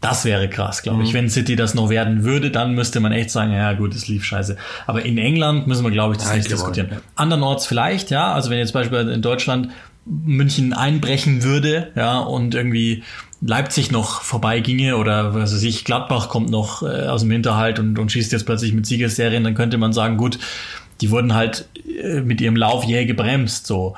[0.00, 1.04] Das wäre krass, glaube Mhm.
[1.04, 1.14] ich.
[1.14, 4.24] Wenn City das noch werden würde, dann müsste man echt sagen, ja gut, es lief
[4.24, 4.56] scheiße.
[4.86, 6.88] Aber in England müssen wir, glaube ich, das Ja, ich nicht diskutieren.
[6.90, 6.96] ja.
[7.16, 8.32] Andernorts vielleicht, ja.
[8.32, 9.68] Also wenn jetzt beispielsweise in Deutschland
[10.06, 13.02] München einbrechen würde, ja, und irgendwie
[13.42, 17.98] Leipzig noch vorbeiginge oder was weiß ich, Gladbach kommt noch äh, aus dem Hinterhalt und,
[17.98, 20.38] und schießt jetzt plötzlich mit Siegesserien, dann könnte man sagen, gut,
[21.02, 21.68] die wurden halt
[22.02, 23.94] äh, mit ihrem Lauf jäh gebremst, so.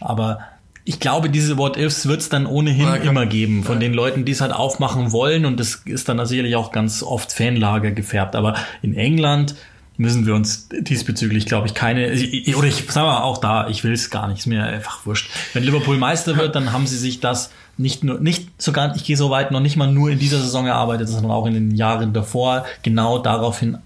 [0.00, 0.40] Aber
[0.84, 4.32] ich glaube, diese What-Ifs wird es dann ohnehin Ja, immer geben, von den Leuten, die
[4.32, 8.36] es halt aufmachen wollen und das ist dann sicherlich auch ganz oft Fanlager gefärbt.
[8.36, 9.54] Aber in England
[9.96, 12.12] müssen wir uns diesbezüglich, glaube ich, keine,
[12.56, 15.30] oder ich sag mal auch da, ich will es gar nicht, ist mir einfach wurscht.
[15.54, 19.16] Wenn Liverpool Meister wird, dann haben sie sich das nicht nur, nicht sogar, ich gehe
[19.16, 22.12] so weit, noch nicht mal nur in dieser Saison erarbeitet, sondern auch in den Jahren
[22.12, 23.78] davor genau daraufhin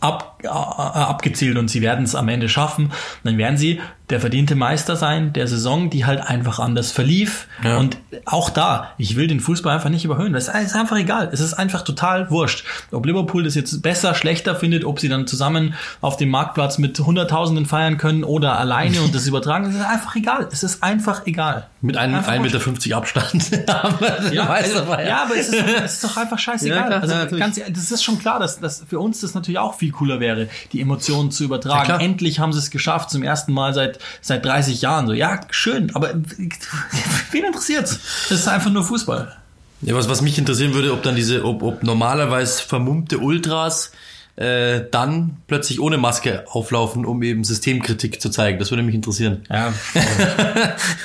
[0.00, 2.92] ab, äh, abgezielt und sie werden es am Ende schaffen.
[3.22, 3.80] Dann werden sie
[4.10, 7.48] der verdiente Meister sein der Saison, die halt einfach anders verlief.
[7.62, 7.78] Ja.
[7.78, 7.96] Und
[8.26, 10.34] auch da, ich will den Fußball einfach nicht überhöhen.
[10.34, 11.30] Das ist einfach egal.
[11.32, 12.66] Es ist einfach total wurscht.
[12.90, 16.98] Ob Liverpool das jetzt besser, schlechter findet, ob sie dann zusammen auf dem Marktplatz mit
[16.98, 20.48] Hunderttausenden feiern können oder alleine und das übertragen, es ist einfach egal.
[20.52, 21.68] Es ist einfach egal.
[21.80, 22.40] Mit einem Einfach 1,50
[22.72, 23.50] Meter Abstand.
[24.32, 26.78] ja, also, ja, aber es ist, es ist doch einfach scheißegal.
[26.78, 29.74] Ja, klar, also ganz das ist schon klar, dass, dass für uns das natürlich auch
[29.74, 32.00] viel cooler wäre, die Emotionen zu übertragen.
[32.00, 35.06] Endlich haben sie es geschafft, zum ersten Mal seit seit, seit 30 Jahren.
[35.06, 36.14] So, ja, schön, aber
[37.30, 37.98] wen interessiert's?
[38.28, 39.36] Das ist einfach nur Fußball.
[39.82, 43.92] Ja, was, was mich interessieren würde, ob dann diese, ob, ob normalerweise vermummte Ultras
[44.36, 48.58] äh, dann plötzlich ohne Maske auflaufen, um eben Systemkritik zu zeigen.
[48.58, 49.44] Das würde mich interessieren.
[49.48, 49.72] Ja.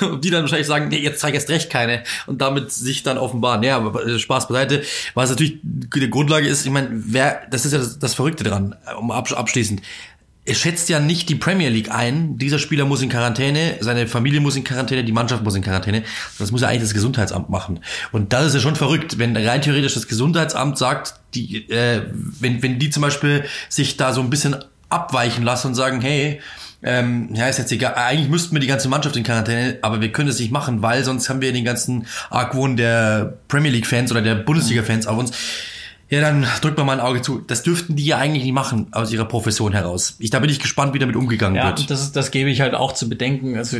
[0.00, 3.04] Ob die dann wahrscheinlich sagen, nee, jetzt zeige ich erst recht keine und damit sich
[3.04, 3.62] dann offenbaren.
[3.62, 4.82] Ja, aber äh, Spaß beiseite.
[5.14, 8.74] Was natürlich die Grundlage ist, ich meine, wer, das ist ja das, das Verrückte dran,
[8.98, 9.80] um abschließend
[10.44, 12.38] es schätzt ja nicht die Premier League ein.
[12.38, 16.02] Dieser Spieler muss in Quarantäne, seine Familie muss in Quarantäne, die Mannschaft muss in Quarantäne.
[16.38, 17.80] Das muss ja eigentlich das Gesundheitsamt machen.
[18.10, 22.02] Und das ist ja schon verrückt, wenn rein theoretisch das Gesundheitsamt sagt, die, äh,
[22.40, 24.56] wenn, wenn die zum Beispiel sich da so ein bisschen
[24.88, 26.40] abweichen lassen und sagen, hey,
[26.82, 27.94] ähm, ja, ist jetzt egal.
[27.94, 31.04] Eigentlich müssten wir die ganze Mannschaft in Quarantäne, aber wir können das nicht machen, weil
[31.04, 35.18] sonst haben wir den ganzen Argwohn der Premier League Fans oder der Bundesliga Fans auf
[35.18, 35.32] uns.
[36.10, 37.38] Ja, dann drückt man mal ein Auge zu.
[37.38, 40.16] Das dürften die ja eigentlich nicht machen aus ihrer Profession heraus.
[40.18, 41.88] Ich, da bin ich gespannt, wie damit umgegangen ja, wird.
[41.88, 43.56] Das, das gebe ich halt auch zu bedenken.
[43.56, 43.78] Also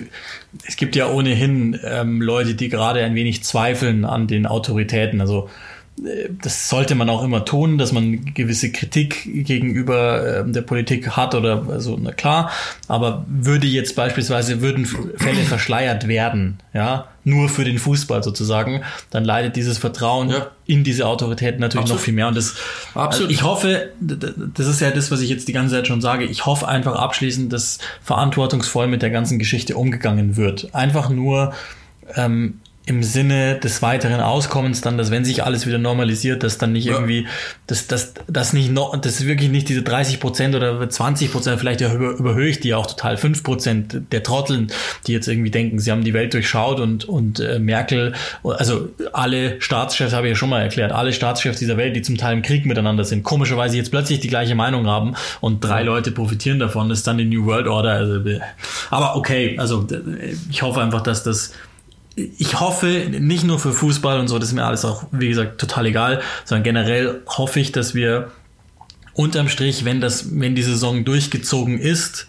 [0.65, 5.21] es gibt ja ohnehin ähm, Leute, die gerade ein wenig zweifeln an den Autoritäten.
[5.21, 5.51] Also
[6.43, 11.35] das sollte man auch immer tun, dass man gewisse Kritik gegenüber äh, der Politik hat
[11.35, 12.51] oder also na klar,
[12.89, 19.25] aber würde jetzt beispielsweise würden Fälle verschleiert werden, ja, nur für den Fußball sozusagen, dann
[19.25, 20.47] leidet dieses Vertrauen ja.
[20.65, 22.01] in diese Autorität natürlich Absolut.
[22.01, 22.55] noch viel mehr und das
[22.95, 23.29] Absolut.
[23.29, 26.25] Also ich hoffe, das ist ja das, was ich jetzt die ganze Zeit schon sage,
[26.25, 30.75] ich hoffe einfach abschließend, dass verantwortungsvoll mit der ganzen Geschichte umgegangen wird.
[30.75, 31.53] Einfach nur
[32.17, 32.61] ähm,
[32.91, 36.87] im Sinne des weiteren Auskommens dann, dass wenn sich alles wieder normalisiert, dass dann nicht
[36.87, 36.95] ja.
[36.95, 37.29] irgendwie,
[37.69, 41.61] dass dass das nicht noch, das ist wirklich nicht diese 30 Prozent oder 20 Prozent,
[41.61, 44.73] vielleicht über, überhöhe ich die auch total, 5 Prozent der Trotteln,
[45.07, 48.13] die jetzt irgendwie denken, sie haben die Welt durchschaut und, und äh, Merkel,
[48.43, 52.17] also alle Staatschefs, habe ich ja schon mal erklärt, alle Staatschefs dieser Welt, die zum
[52.17, 56.11] Teil im Krieg miteinander sind, komischerweise jetzt plötzlich die gleiche Meinung haben und drei Leute
[56.11, 57.93] profitieren davon, das ist dann die New World Order.
[57.93, 58.21] Also,
[58.91, 59.87] aber okay, also
[60.51, 61.53] ich hoffe einfach, dass das
[62.17, 65.61] ich hoffe, nicht nur für Fußball und so, das ist mir alles auch, wie gesagt,
[65.61, 68.31] total egal, sondern generell hoffe ich, dass wir
[69.15, 72.27] unterm Strich, wenn das, wenn die Saison durchgezogen ist,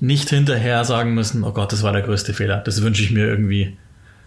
[0.00, 2.58] nicht hinterher sagen müssen, oh Gott, das war der größte Fehler.
[2.58, 3.76] Das wünsche ich mir irgendwie.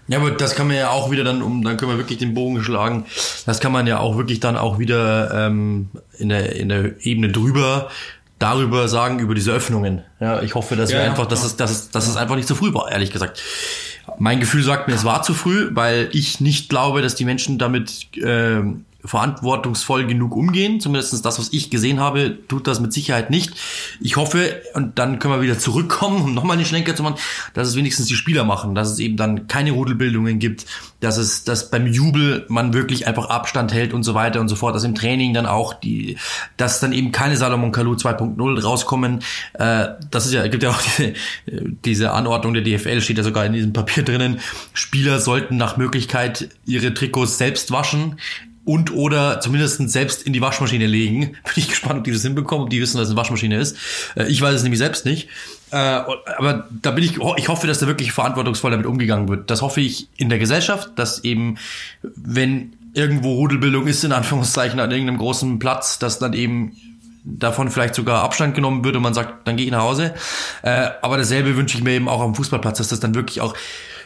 [0.07, 2.33] Ja, aber das kann man ja auch wieder dann, um, dann können wir wirklich den
[2.33, 3.05] Bogen schlagen.
[3.45, 7.29] Das kann man ja auch wirklich dann auch wieder ähm, in, der, in der Ebene
[7.29, 7.89] drüber
[8.39, 10.03] darüber sagen, über diese Öffnungen.
[10.19, 12.47] Ja, ich hoffe, dass ja, wir einfach, dass es, dass es, dass es einfach nicht
[12.47, 13.41] zu früh war, ehrlich gesagt.
[14.19, 17.57] Mein Gefühl sagt mir, es war zu früh, weil ich nicht glaube, dass die Menschen
[17.57, 18.61] damit äh,
[19.07, 20.79] verantwortungsvoll genug umgehen.
[20.79, 23.53] Zumindest das, was ich gesehen habe, tut das mit Sicherheit nicht.
[24.01, 27.15] Ich hoffe, und dann können wir wieder zurückkommen, um nochmal den Schlenker zu machen,
[27.53, 30.65] dass es wenigstens die Spieler machen, dass es eben dann keine Rudelbildungen gibt,
[30.99, 34.55] dass es, dass beim Jubel man wirklich einfach Abstand hält und so weiter und so
[34.55, 36.17] fort, dass im Training dann auch die,
[36.57, 39.19] dass dann eben keine Salomon Kalou 2.0 rauskommen.
[39.53, 41.13] Äh, das ist ja, gibt ja auch diese,
[41.85, 44.39] diese Anordnung der DFL, steht ja sogar in diesem Papier drinnen.
[44.73, 48.17] Spieler sollten nach Möglichkeit ihre Trikots selbst waschen
[48.67, 51.21] und oder zumindest selbst in die Waschmaschine legen.
[51.43, 53.77] Bin ich gespannt, ob die das hinbekommen, ob die wissen, was eine Waschmaschine ist.
[54.15, 55.29] Äh, ich weiß es nämlich selbst nicht.
[55.71, 59.49] Äh, aber da bin ich, ich hoffe, dass da wirklich verantwortungsvoll damit umgegangen wird.
[59.49, 61.57] Das hoffe ich in der Gesellschaft, dass eben,
[62.01, 66.75] wenn irgendwo Rudelbildung ist, in Anführungszeichen, an irgendeinem großen Platz, dass dann eben
[67.23, 70.13] davon vielleicht sogar Abstand genommen wird und man sagt, dann gehe ich nach Hause.
[70.61, 73.55] Äh, aber dasselbe wünsche ich mir eben auch am Fußballplatz, dass das dann wirklich auch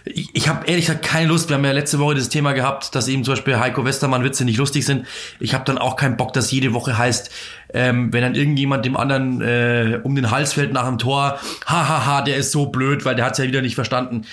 [0.05, 1.49] ich, ich habe ehrlich gesagt keine Lust.
[1.49, 4.45] Wir haben ja letzte Woche das Thema gehabt, dass eben zum Beispiel Heiko Westermann Witze
[4.45, 5.05] nicht lustig sind.
[5.39, 7.31] Ich habe dann auch keinen Bock, dass jede Woche heißt,
[7.73, 11.87] ähm, wenn dann irgendjemand dem anderen äh, um den Hals fällt nach dem Tor, hahaha,
[11.87, 14.25] ha, ha, der ist so blöd, weil der hat's ja wieder nicht verstanden.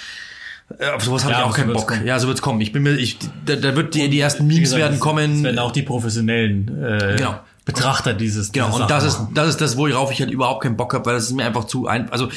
[0.79, 1.89] Äh, auf sowas habe ja, ich auch keinen Bock.
[1.89, 2.07] Kommen.
[2.07, 2.61] Ja, so wird's kommen.
[2.61, 5.35] Ich bin mir, ich, da, da wird die, die ersten Memes gesagt, werden kommen.
[5.35, 7.41] Das werden auch die professionellen äh, genau.
[7.65, 8.53] Betrachter dieses.
[8.53, 8.75] Genau.
[8.75, 11.25] Und das ist das ist das, worauf ich halt überhaupt keinen Bock habe, weil das
[11.25, 12.11] ist mir einfach zu ein.
[12.11, 12.31] Also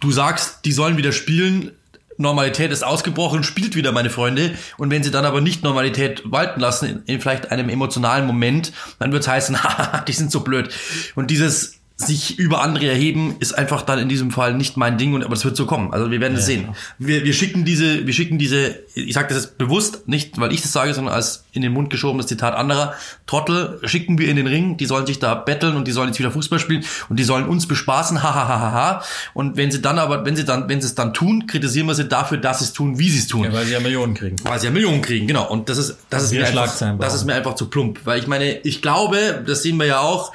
[0.00, 1.70] du sagst, die sollen wieder spielen
[2.18, 4.54] Normalität ist ausgebrochen, spielt wieder meine Freunde.
[4.78, 8.72] Und wenn sie dann aber nicht Normalität walten lassen, in, in vielleicht einem emotionalen Moment,
[8.98, 10.70] dann wird es heißen, haha, die sind so blöd.
[11.14, 15.14] Und dieses sich über andere erheben, ist einfach dann in diesem Fall nicht mein Ding,
[15.14, 15.92] und aber es wird so kommen.
[15.92, 16.68] Also wir werden es ja, sehen.
[16.98, 20.62] Wir, wir schicken diese, wir schicken diese, ich sage das jetzt bewusst, nicht weil ich
[20.62, 22.94] das sage, sondern als in den Mund geschobenes Zitat anderer,
[23.26, 26.18] Trottel schicken wir in den Ring, die sollen sich da betteln und die sollen jetzt
[26.18, 29.02] wieder Fußball spielen und die sollen uns bespaßen, hahaha.
[29.34, 31.94] Und wenn sie dann aber, wenn sie dann, wenn sie es dann tun, kritisieren wir
[31.94, 33.44] sie dafür, dass sie es tun, wie sie es tun.
[33.44, 34.36] Ja, weil sie ja Millionen kriegen.
[34.44, 35.48] Weil sie ja Millionen kriegen, genau.
[35.48, 38.00] Und das ist, das ist mir einfach, das ist mir einfach zu plump.
[38.04, 40.32] Weil ich meine, ich glaube, das sehen wir ja auch,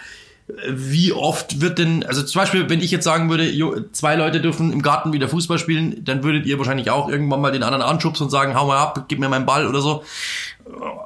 [0.69, 4.71] wie oft wird denn, also zum Beispiel, wenn ich jetzt sagen würde, zwei Leute dürfen
[4.71, 8.25] im Garten wieder Fußball spielen, dann würdet ihr wahrscheinlich auch irgendwann mal den anderen anschubsen
[8.25, 10.03] und sagen, hau mal ab, gib mir meinen Ball oder so.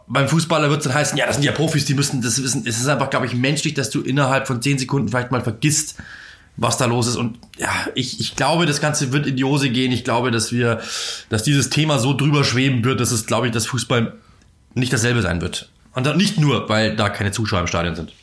[0.07, 2.63] Beim Fußballer wird es dann heißen, ja, das sind ja Profis, die müssen das wissen.
[2.67, 5.95] Es ist einfach, glaube ich, menschlich, dass du innerhalb von zehn Sekunden vielleicht mal vergisst,
[6.57, 7.15] was da los ist.
[7.15, 9.91] Und ja, ich, ich glaube, das Ganze wird in die Hose gehen.
[9.91, 10.81] Ich glaube, dass wir,
[11.29, 14.13] dass dieses Thema so drüber schweben wird, dass es, glaube ich, dass Fußball
[14.75, 15.69] nicht dasselbe sein wird.
[15.93, 18.13] Und nicht nur, weil da keine Zuschauer im Stadion sind.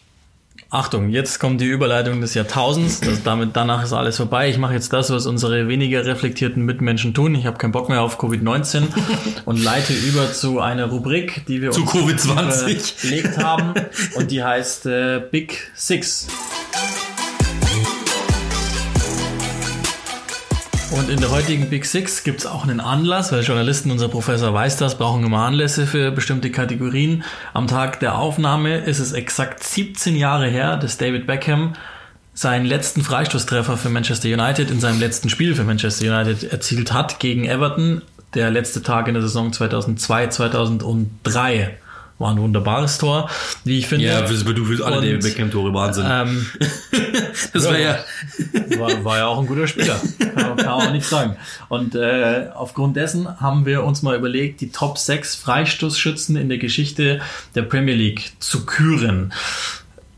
[0.71, 3.01] Achtung, jetzt kommt die Überleitung des Jahrtausends.
[3.01, 4.51] Das, damit danach ist alles vorbei.
[4.51, 7.35] Ich mache jetzt das, was unsere weniger reflektierten Mitmenschen tun.
[7.35, 8.83] Ich habe keinen Bock mehr auf Covid-19
[9.47, 13.73] und leite über zu einer Rubrik, die wir zu uns Covid-20 gelegt haben
[14.17, 16.27] und die heißt äh, Big Six.
[20.91, 24.55] Und in der heutigen Big Six gibt es auch einen Anlass, weil Journalisten, unser Professor
[24.55, 27.25] weiß das, brauchen immer Anlässe für bestimmte Kategorien.
[27.53, 31.75] Am Tag der Aufnahme ist es exakt 17 Jahre her, dass David Beckham
[32.33, 37.21] seinen letzten Freistoßtreffer für Manchester United in seinem letzten Spiel für Manchester United erzielt hat
[37.21, 38.01] gegen Everton.
[38.35, 41.77] Der letzte Tag in der Saison 2002, 2003
[42.19, 43.31] war ein wunderbares Tor,
[43.65, 44.07] wie ich finde.
[44.07, 46.07] Ja, du fühlst alle David Beckham-Tore Wahnsinn.
[46.09, 46.47] Ähm,
[47.53, 47.99] das war ja,
[48.79, 51.37] war, war ja auch ein guter Spieler, kann, kann man auch nicht sagen.
[51.69, 56.59] Und äh, aufgrund dessen haben wir uns mal überlegt, die Top 6 Freistoßschützen in der
[56.59, 57.21] Geschichte
[57.55, 59.33] der Premier League zu küren.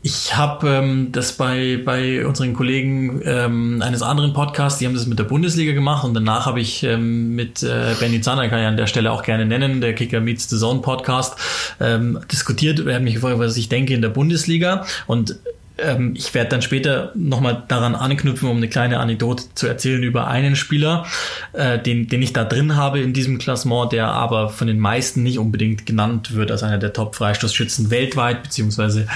[0.03, 5.05] Ich habe ähm, das bei, bei unseren Kollegen ähm, eines anderen Podcasts, die haben das
[5.05, 8.65] mit der Bundesliga gemacht und danach habe ich ähm, mit äh, Benny Zander, kann ich
[8.65, 11.35] an der Stelle auch gerne nennen, der Kicker Meets the Zone Podcast,
[11.79, 12.79] ähm, diskutiert.
[12.79, 15.35] Er hat mich gefragt, was ich denke in der Bundesliga und
[15.83, 20.27] ähm, ich werde dann später nochmal daran anknüpfen, um eine kleine Anekdote zu erzählen über
[20.27, 21.05] einen Spieler,
[21.53, 25.23] äh, den, den ich da drin habe in diesem Klassement, der aber von den meisten
[25.23, 29.07] nicht unbedingt genannt wird als einer der Top-Freistoßschützen weltweit, beziehungsweise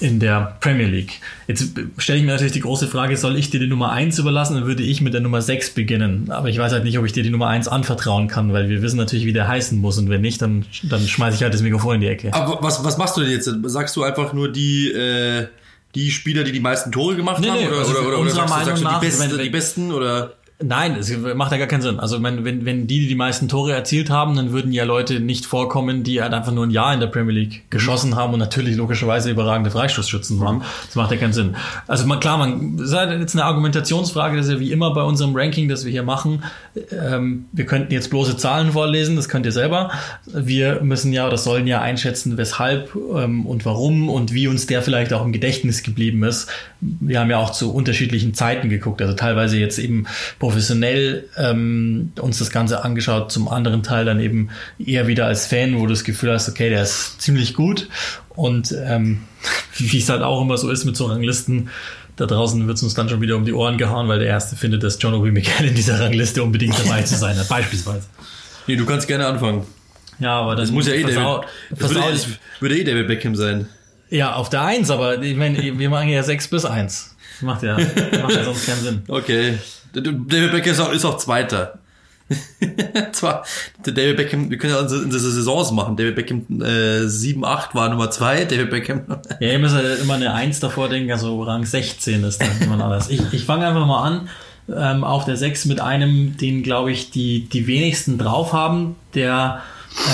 [0.00, 1.20] in der Premier League.
[1.46, 4.54] Jetzt stelle ich mir natürlich die große Frage, soll ich dir die Nummer 1 überlassen?
[4.54, 6.30] Dann würde ich mit der Nummer 6 beginnen.
[6.30, 8.82] Aber ich weiß halt nicht, ob ich dir die Nummer 1 anvertrauen kann, weil wir
[8.82, 9.98] wissen natürlich, wie der heißen muss.
[9.98, 12.34] Und wenn nicht, dann, dann schmeiße ich halt das Mikrofon in die Ecke.
[12.34, 13.50] Aber was, was machst du denn jetzt?
[13.64, 14.90] Sagst du einfach nur die...
[14.90, 15.46] Äh
[15.94, 17.60] die Spieler, die die meisten Tore gemacht nee, haben?
[17.60, 20.34] Nee, oder, also oder, oder, oder sagst, du, sagst du die, besten, die besten oder?
[20.62, 21.98] Nein, es macht ja gar keinen Sinn.
[21.98, 25.18] Also wenn, wenn, wenn die, die die meisten Tore erzielt haben, dann würden ja Leute
[25.18, 28.38] nicht vorkommen, die halt einfach nur ein Jahr in der Premier League geschossen haben und
[28.38, 30.62] natürlich logischerweise überragende Freistoßschützen waren.
[30.86, 31.56] Das macht ja keinen Sinn.
[31.88, 34.94] Also man, klar, man, das ist halt jetzt eine Argumentationsfrage, das ist ja wie immer
[34.94, 36.44] bei unserem Ranking, das wir hier machen.
[36.92, 39.90] Ähm, wir könnten jetzt bloße Zahlen vorlesen, das könnt ihr selber.
[40.26, 44.82] Wir müssen ja oder sollen ja einschätzen, weshalb ähm, und warum und wie uns der
[44.82, 46.48] vielleicht auch im Gedächtnis geblieben ist.
[47.00, 50.06] Wir haben ja auch zu unterschiedlichen Zeiten geguckt, also teilweise jetzt eben
[50.38, 55.76] professionell ähm, uns das Ganze angeschaut, zum anderen Teil dann eben eher wieder als Fan,
[55.76, 57.88] wo du das Gefühl hast, okay, der ist ziemlich gut.
[58.30, 59.22] Und ähm,
[59.78, 61.70] wie es halt auch immer so ist mit so Ranglisten,
[62.16, 64.54] da draußen wird es uns dann schon wieder um die Ohren gehauen, weil der Erste
[64.56, 68.06] findet, dass John Obi Michael in dieser Rangliste unbedingt dabei zu sein hat, beispielsweise.
[68.66, 69.64] Nee, du kannst gerne anfangen.
[70.20, 72.28] Ja, aber das, das muss ja eh David, das würde, das
[72.60, 73.68] würde eh David Beckham sein.
[74.14, 77.16] Ja, auf der Eins, aber ich meine, wir machen ja sechs bis eins.
[77.40, 79.02] Macht ja, macht ja sonst keinen Sinn.
[79.08, 79.58] Okay.
[79.92, 81.80] David Beckham ist auch, ist auch Zweiter.
[83.12, 83.44] Zwar,
[83.84, 85.96] David Beckham, wir können ja unsere, unsere Saisons machen.
[85.96, 89.02] David Beckham äh, 7, 8 war Nummer 2, David Beckham.
[89.40, 92.82] ja, ihr müsst halt immer eine 1 davor denken, also Rang 16 ist dann jemand
[92.82, 93.10] anders.
[93.10, 94.28] Ich, ich fange einfach mal an
[94.72, 99.62] ähm, auf der 6 mit einem, den glaube ich die, die wenigsten drauf haben, der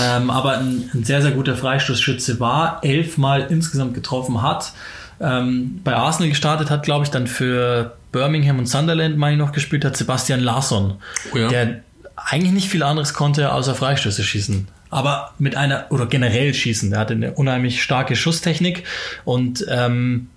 [0.03, 4.73] ähm, aber ein, ein sehr, sehr guter Freistoßschütze war, elfmal insgesamt getroffen hat
[5.21, 9.53] ähm, bei Arsenal gestartet hat, glaube ich, dann für Birmingham und Sunderland, meine ich noch,
[9.53, 10.95] gespielt hat, Sebastian Larsson,
[11.33, 11.49] oh ja.
[11.49, 11.81] der
[12.17, 14.69] eigentlich nicht viel anderes konnte, außer Freistöße schießen.
[14.89, 16.91] Aber mit einer, oder generell schießen.
[16.91, 18.85] Der hatte eine unheimlich starke Schusstechnik
[19.25, 20.29] und ähm,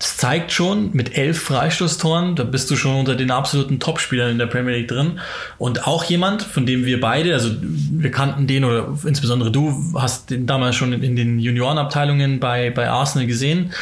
[0.00, 4.38] das zeigt schon, mit elf Freistoßtoren, da bist du schon unter den absoluten Topspielern in
[4.38, 5.20] der Premier League drin.
[5.58, 10.30] Und auch jemand, von dem wir beide, also wir kannten den oder insbesondere du hast
[10.30, 13.74] den damals schon in den Juniorenabteilungen bei, bei Arsenal gesehen.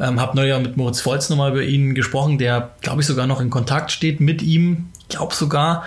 [0.00, 3.42] Ähm, hab neulich mit Moritz Volz nochmal über ihn gesprochen, der, glaube ich, sogar noch
[3.42, 4.86] in Kontakt steht mit ihm.
[5.02, 5.84] Ich glaube sogar,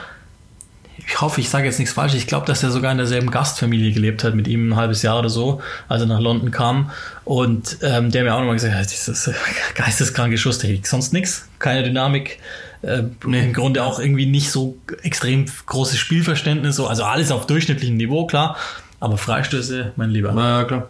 [1.10, 3.92] ich hoffe, ich sage jetzt nichts falsch, ich glaube, dass er sogar in derselben Gastfamilie
[3.92, 6.92] gelebt hat mit ihm ein halbes Jahr oder so, als er nach London kam.
[7.26, 9.34] Und ähm, der mir auch nochmal gesagt hat, das ist
[9.74, 12.38] geisteskranke Schusstechnik, sonst nichts, keine Dynamik.
[12.84, 13.44] Äh, nee.
[13.44, 18.28] Im Grunde auch irgendwie nicht so extrem großes Spielverständnis, so, also alles auf durchschnittlichem Niveau,
[18.28, 18.56] klar.
[19.00, 20.32] Aber Freistöße, mein Lieber.
[20.34, 20.90] Na ja, klar.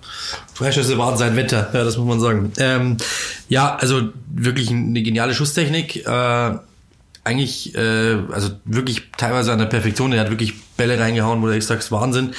[0.53, 2.51] Freistöße waren sein Wetter, ja, das muss man sagen.
[2.57, 2.97] Ähm,
[3.47, 6.05] ja, also wirklich eine geniale Schusstechnik.
[6.05, 6.57] Äh,
[7.23, 10.13] eigentlich, äh, also wirklich teilweise an der Perfektion.
[10.13, 12.31] Er hat wirklich Bälle reingehauen, wo echt sagst, Wahnsinn.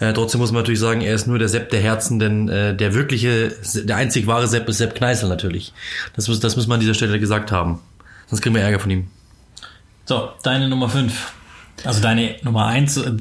[0.00, 2.76] Äh, trotzdem muss man natürlich sagen, er ist nur der Sepp der Herzen, denn äh,
[2.76, 5.72] der wirkliche, der einzig wahre Sepp ist Sepp Kneißl natürlich.
[6.14, 7.80] Das muss, das muss man an dieser Stelle gesagt haben.
[8.28, 9.08] Sonst kriegen wir Ärger von ihm.
[10.04, 11.12] So, deine Nummer 5.
[11.84, 13.12] Also deine Nummer 1 äh,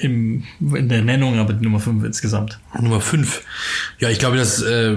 [0.00, 2.58] im, in der Nennung, aber die Nummer 5 insgesamt.
[2.78, 3.42] Nummer 5.
[3.98, 4.96] Ja, ich glaube, das, äh,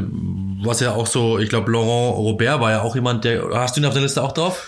[0.64, 3.50] was ja auch so, ich glaube, Laurent Robert war ja auch jemand, der.
[3.54, 4.68] Hast du ihn auf der Liste auch drauf?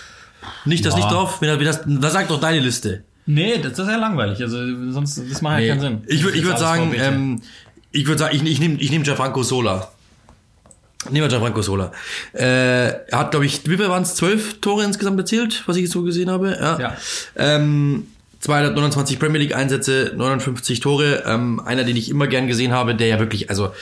[0.64, 1.00] Nicht das Ja.
[1.00, 1.40] nicht drauf?
[1.40, 3.04] Wenn, wenn das, das sagt doch deine Liste.
[3.26, 4.40] Nee, das, das ist ja langweilig.
[4.42, 4.56] Also
[4.90, 5.68] sonst das macht ja Nee.
[5.68, 6.02] keinen Sinn.
[6.08, 7.40] Ich, ich würde sagen, ähm,
[7.92, 9.90] ich würde sagen, ich, ich nehme ich nehm Gianfranco Sola.
[11.10, 11.92] Nehmen wir Gianfranco Sola.
[12.32, 14.14] Äh, er hat, glaube ich, wie viel waren es?
[14.14, 16.56] Zwölf Tore insgesamt erzielt, was ich jetzt so gesehen habe.
[16.60, 16.78] Ja.
[16.78, 16.96] Ja.
[17.36, 18.06] Ähm,
[18.40, 21.22] 229 Premier League Einsätze, 59 Tore.
[21.26, 23.72] Ähm, einer, den ich immer gern gesehen habe, der ja wirklich, also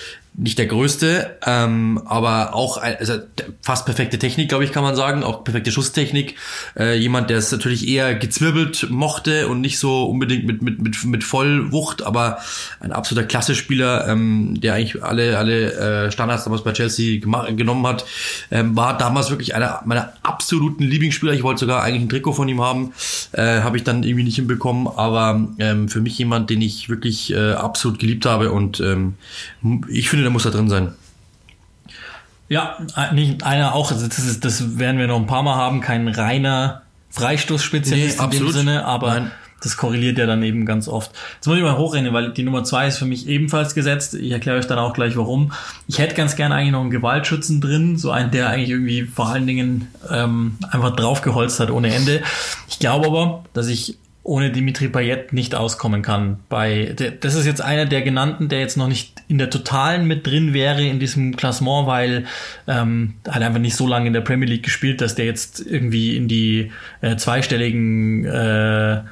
[0.41, 3.19] nicht der größte, ähm, aber auch also
[3.61, 6.37] fast perfekte Technik, glaube ich, kann man sagen, auch perfekte Schusstechnik.
[6.79, 11.05] Äh, jemand, der es natürlich eher gezwirbelt mochte und nicht so unbedingt mit mit mit
[11.05, 12.39] mit Vollwucht, aber
[12.81, 17.87] ein absoluter Klasse-Spieler, ähm, der eigentlich alle alle äh, Standards damals bei Chelsea gemacht, genommen
[17.87, 18.07] hat,
[18.51, 21.35] ähm, war damals wirklich einer meiner absoluten Lieblingsspieler.
[21.35, 22.95] Ich wollte sogar eigentlich ein Trikot von ihm haben,
[23.33, 27.31] äh, habe ich dann irgendwie nicht hinbekommen, aber ähm, für mich jemand, den ich wirklich
[27.35, 29.17] äh, absolut geliebt habe und ähm,
[29.87, 30.95] ich finde, der muss da drin sein.
[32.49, 35.81] Ja, äh, nicht einer auch, das, ist, das werden wir noch ein paar Mal haben,
[35.81, 38.53] kein reiner Freistoßspezialist Nee, in dem.
[38.53, 39.31] Sinne, aber Nein.
[39.63, 41.13] das korreliert ja dann eben ganz oft.
[41.37, 44.15] Jetzt muss ich mal hochrechnen, weil die Nummer zwei ist für mich ebenfalls gesetzt.
[44.15, 45.53] Ich erkläre euch dann auch gleich warum.
[45.87, 49.29] Ich hätte ganz gerne eigentlich noch einen Gewaltschützen drin, so einen, der eigentlich irgendwie vor
[49.29, 52.23] allen Dingen ähm, einfach draufgeholzt hat ohne Ende.
[52.69, 56.41] Ich glaube aber, dass ich ohne Dimitri Payet nicht auskommen kann.
[56.49, 60.27] Bei das ist jetzt einer der genannten, der jetzt noch nicht in der totalen mit
[60.27, 62.27] drin wäre in diesem Klassement, weil
[62.69, 66.17] ähm, hat einfach nicht so lange in der Premier League gespielt, dass der jetzt irgendwie
[66.17, 69.03] in die äh, zweistelligen äh,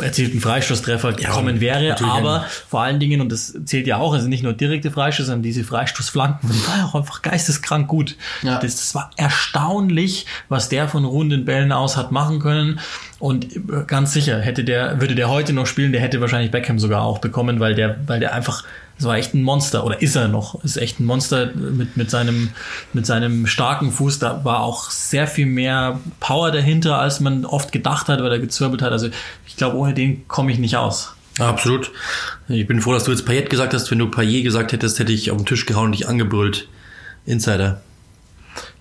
[0.00, 4.12] erzielten Freistoßtreffer gekommen wäre, natürlich aber ein- vor allen Dingen, und das zählt ja auch,
[4.12, 8.16] also nicht nur direkte Freistoße, sondern diese Freistoßflanken, die waren auch einfach geisteskrank gut.
[8.42, 8.58] Ja.
[8.60, 12.78] Das, das war erstaunlich, was der von runden Bällen aus hat machen können.
[13.18, 16.78] Und äh, ganz sicher, hätte der, würde der heute noch spielen, der hätte wahrscheinlich Beckham
[16.78, 18.62] sogar auch bekommen, weil der, weil der einfach,
[18.96, 22.10] das war echt ein Monster, oder ist er noch, ist echt ein Monster mit, mit
[22.10, 22.50] seinem,
[22.94, 27.72] mit seinem starken Fuß, da war auch sehr viel mehr Power dahinter, als man oft
[27.72, 28.92] gedacht hat, weil er gezwirbelt hat.
[28.92, 29.08] Also
[29.46, 31.12] ich glaube, ohne den komme ich nicht aus.
[31.38, 31.90] Absolut.
[32.48, 33.90] Ich bin froh, dass du jetzt Payet gesagt hast.
[33.90, 36.66] Wenn du Payet gesagt hättest, hätte ich auf den Tisch gehauen und dich angebrüllt.
[37.26, 37.82] Insider.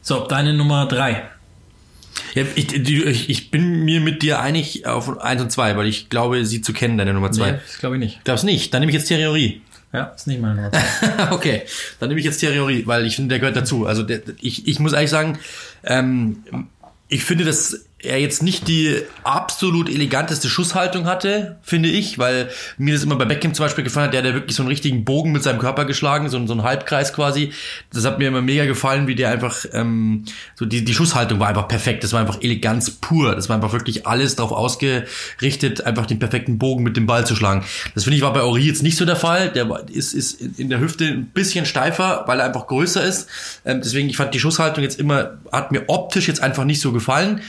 [0.01, 1.24] So, deine Nummer drei.
[2.34, 6.09] Ja, ich, ich, ich bin mir mit dir einig auf 1 und 2, weil ich
[6.09, 7.51] glaube, sie zu kennen, deine Nummer 2.
[7.51, 8.24] Nee, das glaube ich nicht.
[8.24, 8.74] Glaubst nicht?
[8.74, 9.61] Dann nehme ich jetzt Thierry
[9.95, 11.31] Ja, ist nicht meine Nummer zwei.
[11.31, 11.61] Okay,
[12.01, 13.85] dann nehme ich jetzt Henry, weil ich finde, der gehört dazu.
[13.85, 15.39] Also der, ich, ich muss eigentlich sagen,
[15.85, 16.43] ähm,
[17.07, 22.93] ich finde, dass er jetzt nicht die absolut eleganteste Schusshaltung hatte, finde ich, weil mir
[22.93, 25.05] das immer bei Beckham zum Beispiel gefallen hat, der hat ja wirklich so einen richtigen
[25.05, 27.53] Bogen mit seinem Körper geschlagen, so, so einen Halbkreis quasi.
[27.93, 30.25] Das hat mir immer mega gefallen, wie der einfach, ähm,
[30.55, 32.03] so die, die Schusshaltung war einfach perfekt.
[32.03, 33.33] Das war einfach Eleganz pur.
[33.33, 37.35] Das war einfach wirklich alles darauf ausgerichtet, einfach den perfekten Bogen mit dem Ball zu
[37.35, 37.63] schlagen.
[37.95, 39.51] Das finde ich war bei Ori jetzt nicht so der Fall.
[39.51, 43.29] Der ist, ist in der Hüfte ein bisschen steifer, weil er einfach größer ist.
[43.63, 46.91] Ähm, deswegen, ich fand die Schusshaltung jetzt immer, hat mir optisch jetzt einfach nicht so
[46.91, 47.41] gefallen.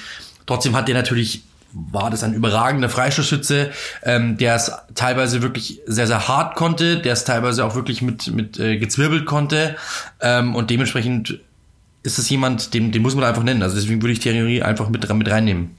[0.47, 1.43] Trotzdem hat der natürlich,
[1.73, 3.71] war das ein überragender Freistoßschütze,
[4.03, 8.29] ähm, der es teilweise wirklich sehr, sehr hart konnte, der es teilweise auch wirklich mit,
[8.29, 9.77] mit äh, gezwirbelt konnte.
[10.21, 11.41] Ähm, und dementsprechend
[12.03, 13.63] ist es jemand, den, den muss man einfach nennen.
[13.63, 15.77] Also deswegen würde ich Henry einfach mit, mit reinnehmen.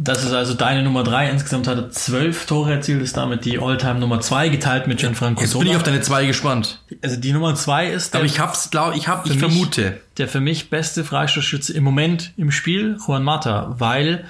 [0.00, 1.28] Das ist also deine Nummer drei.
[1.28, 5.40] Insgesamt hat er zwölf Tore erzielt, ist damit die Alltime Nummer zwei geteilt mit Gianfranco
[5.40, 6.80] Jetzt bin ich auf deine zwei gespannt.
[7.02, 10.00] Also die Nummer zwei ist der, Aber ich hab's, glaub, ich hab, ich vermute.
[10.18, 14.24] Der für mich beste Freistoßschütze im Moment im Spiel, Juan Mata, weil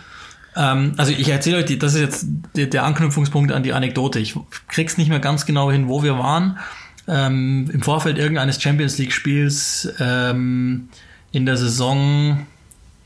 [0.57, 2.27] ähm, also ich erzähle euch, die, das ist jetzt
[2.57, 4.19] der, der Anknüpfungspunkt an die Anekdote.
[4.19, 4.35] Ich
[4.67, 6.59] krieg's nicht mehr ganz genau hin, wo wir waren.
[7.07, 10.89] Ähm, Im Vorfeld irgendeines Champions League Spiels ähm,
[11.33, 12.47] in der Saison,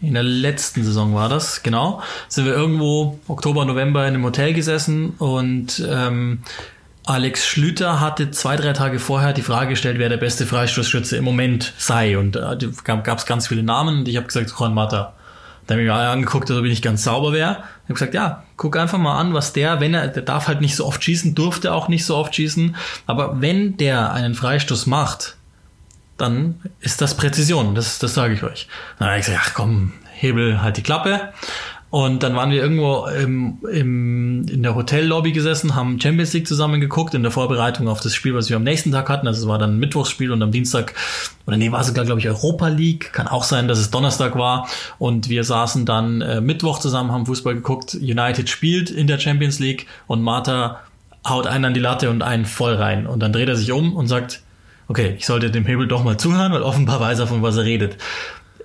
[0.01, 4.55] in der letzten Saison war das, genau, sind wir irgendwo Oktober, November in einem Hotel
[4.55, 6.41] gesessen und ähm,
[7.05, 11.25] Alex Schlüter hatte zwei, drei Tage vorher die Frage gestellt, wer der beste Freistoßschütze im
[11.25, 12.17] Moment sei.
[12.17, 15.15] Und äh, gab es ganz viele Namen und ich habe gesagt, Juan Mata.
[15.67, 17.53] Da habe ich mir angeguckt, ob ich nicht ganz sauber wäre.
[17.85, 20.61] Ich habe gesagt, ja, guck einfach mal an, was der, wenn er, der darf halt
[20.61, 22.75] nicht so oft schießen, durfte auch nicht so oft schießen,
[23.07, 25.37] aber wenn der einen Freistoß macht,
[26.19, 28.67] dann ist das Präzision, das, das sage ich euch.
[28.99, 31.33] Dann habe ich gesagt, ach komm, Hebel halt die Klappe.
[31.93, 36.81] Und dann waren wir irgendwo im, im, in der Hotellobby gesessen, haben Champions League zusammen
[36.81, 39.27] geguckt in der Vorbereitung auf das Spiel, was wir am nächsten Tag hatten.
[39.27, 40.95] Also es war dann ein Mittwochsspiel und am Dienstag,
[41.47, 43.13] oder nee, war es sogar, glaube ich, Europa League.
[43.13, 44.71] Kann auch sein, dass es Donnerstag war.
[44.99, 47.95] Und wir saßen dann äh, Mittwoch zusammen, haben Fußball geguckt.
[47.95, 50.81] United spielt in der Champions League und Martha
[51.29, 53.07] haut einen an die Latte und einen voll rein.
[53.07, 54.41] Und dann dreht er sich um und sagt,
[54.89, 57.65] okay, ich sollte dem Hebel doch mal zuhören, weil offenbar weiß er, von was er
[57.65, 57.99] redet.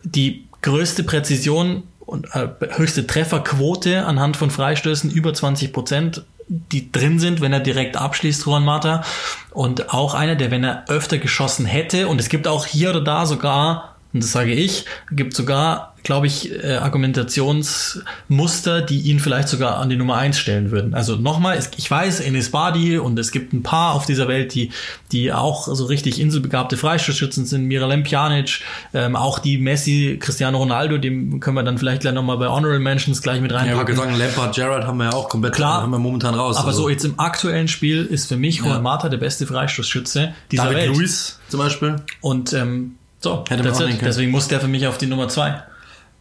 [0.05, 2.47] Die größte Präzision und äh,
[2.77, 8.45] höchste Trefferquote anhand von Freistößen über 20 Prozent, die drin sind, wenn er direkt abschließt,
[8.45, 9.03] Juan Mata.
[9.51, 13.01] Und auch einer, der, wenn er öfter geschossen hätte, und es gibt auch hier oder
[13.01, 19.49] da sogar, und das sage ich, gibt sogar glaube ich, äh, Argumentationsmuster, die ihn vielleicht
[19.49, 20.93] sogar an die Nummer eins stellen würden.
[20.93, 24.71] Also nochmal, ich weiß, Enes Badi und es gibt ein paar auf dieser Welt, die,
[25.11, 28.61] die auch so richtig inselbegabte Freistoßschützen sind, Miralem Pjanic,
[28.93, 32.79] ähm, auch die Messi, Cristiano Ronaldo, dem können wir dann vielleicht gleich nochmal bei Honorable
[32.79, 33.71] Mentions gleich mit reinpacken.
[33.71, 36.55] Ja, aber gesagt, Lampard, Gerrard haben wir ja auch komplett, Klar, haben wir momentan raus.
[36.55, 36.83] Aber also.
[36.83, 38.79] so jetzt im aktuellen Spiel ist für mich Juan Ja.
[38.79, 40.95] Mata der beste Freistoßschütze dieser David Welt.
[40.95, 41.97] Luiz zum Beispiel.
[42.21, 45.63] Und ähm, so, Hätte man deswegen muss der für mich auf die Nummer zwei.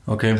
[0.09, 0.36] Okay.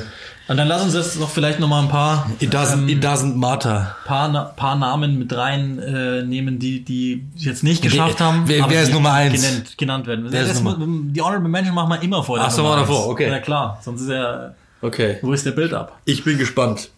[0.49, 3.35] Und dann lass uns jetzt noch vielleicht noch mal ein paar, It doesn't, it doesn't
[3.35, 3.97] matter.
[4.05, 8.45] paar, Na- paar Namen mit rein äh, nehmen, die die es jetzt nicht geschafft haben.
[8.47, 9.43] wer- wer ist Nummer eins?
[9.43, 10.27] Genannt, genannt werden.
[10.31, 10.77] Wer ist Nummer-
[11.12, 12.37] die Honorable Mention machen wir immer vor.
[12.39, 13.29] der Ach so, Nummer mal davor, okay.
[13.29, 15.19] Ja klar, sonst ist ja, Okay.
[15.23, 15.99] wo ist der Build-up?
[16.05, 16.91] Ich bin gespannt,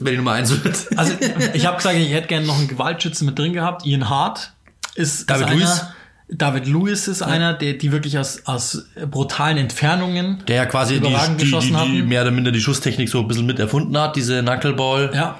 [0.00, 0.86] wer die Nummer eins wird.
[0.96, 1.12] Also
[1.54, 3.86] ich habe gesagt, ich hätte gerne noch einen Gewaltschützen mit drin gehabt.
[3.86, 4.50] Ian Hart
[4.96, 5.84] ist David ist einer, Luiz?
[6.32, 11.08] David Lewis ist einer, der die wirklich aus, aus brutalen Entfernungen Der ja quasi die,
[11.08, 14.16] die, die, geschossen die mehr oder minder die Schusstechnik so ein bisschen mit erfunden hat,
[14.16, 15.10] diese Knuckleball.
[15.14, 15.38] ja,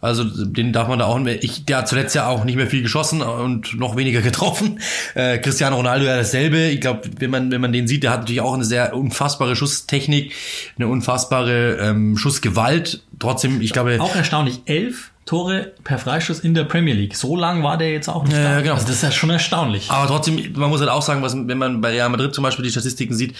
[0.00, 1.42] Also den darf man da auch nicht mehr.
[1.44, 4.80] Ich, der hat zuletzt ja auch nicht mehr viel geschossen und noch weniger getroffen.
[5.14, 6.66] Äh, Cristiano Ronaldo ja dasselbe.
[6.66, 9.56] Ich glaube, wenn man wenn man den sieht, der hat natürlich auch eine sehr unfassbare
[9.56, 10.34] Schusstechnik,
[10.76, 13.02] eine unfassbare ähm, Schussgewalt.
[13.18, 14.62] Trotzdem, ich glaube, auch erstaunlich.
[14.66, 17.16] Elf Tore per Freistoß in der Premier League.
[17.16, 18.60] So lang war der jetzt auch nicht Ja, da.
[18.60, 18.74] genau.
[18.74, 19.90] Also das ist ja schon erstaunlich.
[19.90, 22.64] Aber trotzdem, man muss halt auch sagen, was, wenn man bei Real Madrid zum Beispiel
[22.64, 23.34] die Statistiken sieht,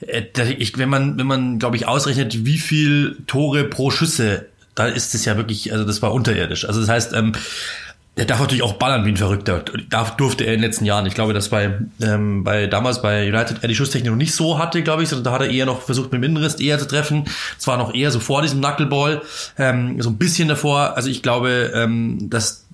[0.00, 0.22] äh,
[0.58, 5.14] ich, wenn man, wenn man, glaube ich, ausrechnet, wie viel Tore pro Schüsse, da ist
[5.14, 6.64] es ja wirklich, also das war unterirdisch.
[6.64, 7.32] Also das heißt, ähm,
[8.20, 9.64] der darf natürlich auch ballern wie ein Verrückter.
[9.88, 11.06] Darf, durfte er in den letzten Jahren.
[11.06, 14.58] Ich glaube, dass bei, ähm, bei damals bei United er die Schusstechnik noch nicht so
[14.58, 16.86] hatte, glaube ich, sondern da hat er eher noch versucht, mit dem Innenriss eher zu
[16.86, 17.24] treffen.
[17.56, 19.22] Zwar noch eher so vor diesem Knuckleball,
[19.56, 20.98] ähm, so ein bisschen davor.
[20.98, 22.66] Also ich glaube, ähm, dass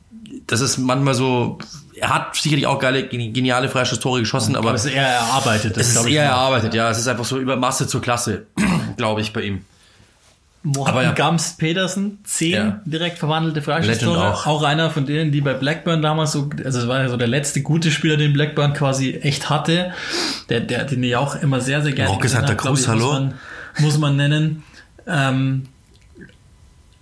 [0.48, 1.58] das ist manchmal so,
[1.94, 5.76] er hat sicherlich auch geile, geniale Freistoßtore geschossen, aber Aber es ist eher erarbeitet.
[5.76, 6.90] Das es ist eher erarbeitet, ja.
[6.90, 8.46] Es ist einfach so über Masse zur Klasse,
[8.96, 9.64] glaube ich, bei ihm.
[10.84, 11.12] Aber ja.
[11.12, 12.80] Gams Petersen, zehn Ja.
[12.84, 14.32] direkt verwandelte Freistoßtore.
[14.32, 14.46] auch.
[14.46, 14.62] Auch.
[14.62, 17.62] einer von denen, die bei Blackburn damals so, also es war ja so der letzte
[17.62, 19.92] gute Spieler, den Blackburn quasi echt hatte.
[20.48, 23.06] Der, der, den ich auch immer sehr, sehr gerne Santa hab, glaub Cruz, ich, hallo?
[23.06, 23.34] Muss man,
[23.78, 24.62] muss man nennen.
[25.06, 25.66] Ähm,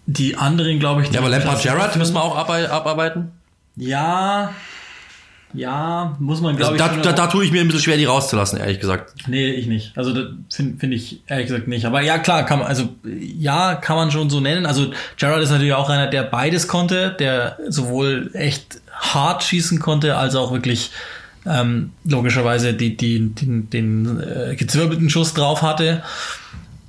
[0.06, 3.32] die anderen, glaube ich, Ja, aber Lampard Gerrard müssen wir auch abarbeiten.
[3.76, 4.52] Ja,
[5.54, 6.92] ja, muss man, Also glaube da, ich.
[6.94, 9.14] schon da, da tue ich mir ein bisschen schwer, die rauszulassen, ehrlich gesagt.
[9.26, 9.96] Nee, ich nicht.
[9.96, 10.12] Also
[10.50, 11.84] finde find ich ehrlich gesagt nicht.
[11.86, 14.66] Aber ja, klar, kann man, also ja, kann man schon so nennen.
[14.66, 20.16] Also Gerard ist natürlich auch einer, der beides konnte, der sowohl echt hart schießen konnte,
[20.16, 20.90] als auch wirklich
[21.46, 26.02] ähm, logischerweise die, die, den, den äh, gezwirbelten Schuss drauf hatte.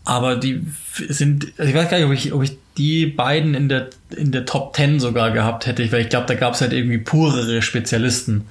[0.06, 0.66] Aber die
[0.96, 4.32] sind, also ich weiß gar nicht, ob ich, ob ich die beiden in der, in
[4.32, 7.62] der Top 10 sogar gehabt hätte, weil ich glaube, da gab es halt irgendwie purere
[7.62, 8.46] Spezialisten,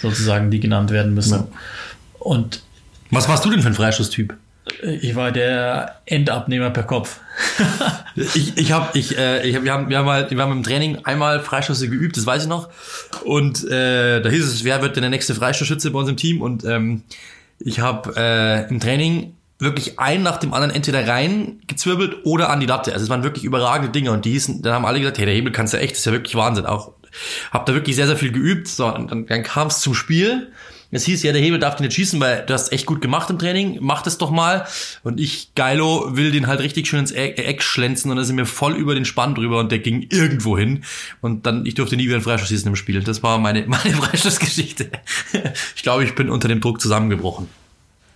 [0.00, 1.34] sozusagen, die genannt werden müssen.
[1.34, 1.48] Ja.
[2.18, 2.62] Und
[3.10, 4.34] Was warst du denn für ein Freistoßtyp?
[4.82, 7.20] ich war der Endabnehmer per Kopf.
[8.34, 10.62] Ich, ich habe, ich, äh, ich hab, wir haben, wir haben mal, wir haben im
[10.62, 12.68] Training einmal Freischüsse geübt, das weiß ich noch.
[13.24, 16.42] Und äh, da hieß es, wer wird denn der nächste Freistoßschütze bei uns im Team?
[16.42, 17.04] Und ähm,
[17.60, 22.60] ich habe äh, im Training wirklich einen nach dem anderen entweder rein gezwirbelt oder an
[22.60, 22.92] die Latte.
[22.92, 25.34] Also es waren wirklich überragende Dinge und die hießen, dann haben alle gesagt, hey, der
[25.34, 26.66] Hebel kannst du echt, das ist ja wirklich Wahnsinn.
[26.66, 26.92] Auch
[27.50, 28.68] hab da wirklich sehr, sehr viel geübt.
[28.68, 30.52] So, und dann, dann kam es zum Spiel.
[30.92, 33.30] Es hieß ja, der Hebel darf den nicht schießen, weil du hast echt gut gemacht
[33.30, 33.78] im Training.
[33.80, 34.66] Mach das doch mal.
[35.04, 38.36] Und ich, Geilo, will den halt richtig schön ins Eck, Eck schlänzen und dann sind
[38.36, 40.82] wir voll über den Spann drüber und der ging irgendwo hin.
[41.20, 43.00] Und dann, ich durfte nie wieder einen Freischuss schießen im Spiel.
[43.04, 44.90] Das war meine, meine Freistoßgeschichte.
[45.76, 47.48] Ich glaube, ich bin unter dem Druck zusammengebrochen.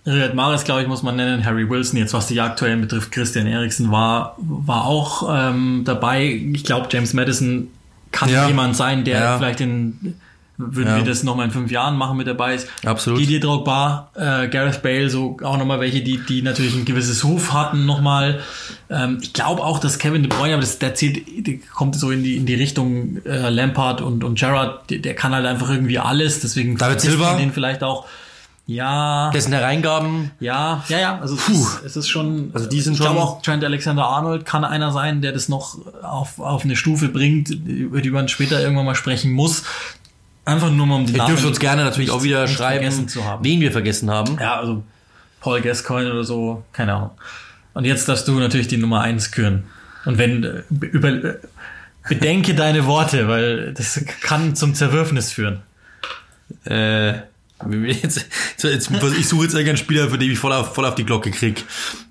[0.05, 1.45] Riyad Mahrez, glaube ich, muss man nennen.
[1.45, 6.25] Harry Wilson, jetzt was die aktuellen betrifft, Christian Eriksen war, war auch ähm, dabei.
[6.53, 7.69] Ich glaube, James Madison
[8.11, 8.47] kann Ja.
[8.47, 9.37] jemand sein, der Ja.
[9.37, 10.15] vielleicht in
[10.57, 10.95] würden Ja.
[10.95, 12.69] wir das nochmal in fünf Jahren machen mit dabei ist.
[12.85, 13.19] Absolut.
[13.19, 17.51] Didier Drogba, äh, Gareth Bale, so auch nochmal welche, die, die natürlich ein gewisses Ruf
[17.51, 18.39] hatten nochmal.
[18.89, 22.09] Ähm, ich glaube auch, dass Kevin De Bruyne, aber das, der zählt, der kommt so
[22.09, 25.69] in die, in die Richtung äh, Lampard und, und Gerrard, der, der kann halt einfach
[25.69, 27.35] irgendwie alles, deswegen David Silva?
[27.35, 28.05] den vielleicht auch.
[28.67, 31.19] Ja, Dessen Hereingaben, ja, ja, ja.
[31.19, 32.49] Also es ist, es ist schon.
[32.53, 35.49] Also die sind ich glaube schon- auch Trent Alexander Arnold kann einer sein, der das
[35.49, 39.63] noch auf, auf eine Stufe bringt, über die man später irgendwann mal sprechen muss.
[40.45, 43.07] Einfach nur mal um die ihr Namen dürft uns gerne natürlich auch wieder schreiben, vergessen
[43.07, 43.43] zu haben.
[43.43, 44.37] wen wir vergessen haben.
[44.39, 44.83] Ja, also
[45.41, 47.11] Paul Gascoigne oder so, keine Ahnung.
[47.75, 49.65] Und jetzt darfst du natürlich die Nummer eins küren.
[50.05, 51.37] Und wenn äh, über, äh,
[52.09, 55.61] bedenke deine Worte, weil das kann zum Zerwürfnis führen.
[56.63, 57.13] Äh,
[57.63, 58.27] Jetzt,
[58.61, 61.31] jetzt, ich suche jetzt irgendeinen Spieler, für den ich voll auf, voll auf die Glocke
[61.31, 61.63] krieg.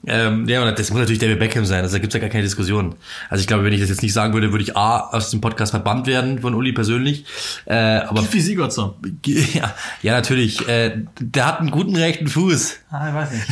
[0.06, 1.82] Ähm, ja, das muss natürlich David Beckham sein.
[1.82, 2.94] Also da gibt's ja gar keine Diskussion.
[3.28, 5.42] Also ich glaube, wenn ich das jetzt nicht sagen würde, würde ich A aus dem
[5.42, 7.26] Podcast verbannt werden von Uli persönlich.
[7.66, 8.94] Äh, aber Wie Sigurdsson.
[9.24, 10.66] ja, ja, natürlich.
[10.66, 12.76] Äh, der hat einen guten rechten Fuß.
[12.90, 13.46] Ah, ich weiß nicht.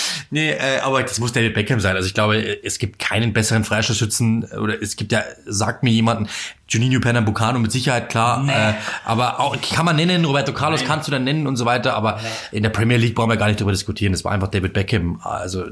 [0.30, 1.94] nee, äh, aber das muss David Beckham sein.
[1.94, 6.28] Also ich glaube, es gibt keinen besseren Freistoßschützen oder es gibt ja, sagt mir jemanden,
[6.72, 8.52] Juninho Pernambucano mit Sicherheit klar, nee.
[8.52, 10.88] äh, aber auch kann man nennen, Roberto Carlos Nein.
[10.88, 12.58] kannst du dann nennen und so weiter, aber nee.
[12.58, 14.12] in der Premier League brauchen wir gar nicht darüber diskutieren.
[14.12, 15.20] Das war einfach David Beckham.
[15.22, 15.66] Also,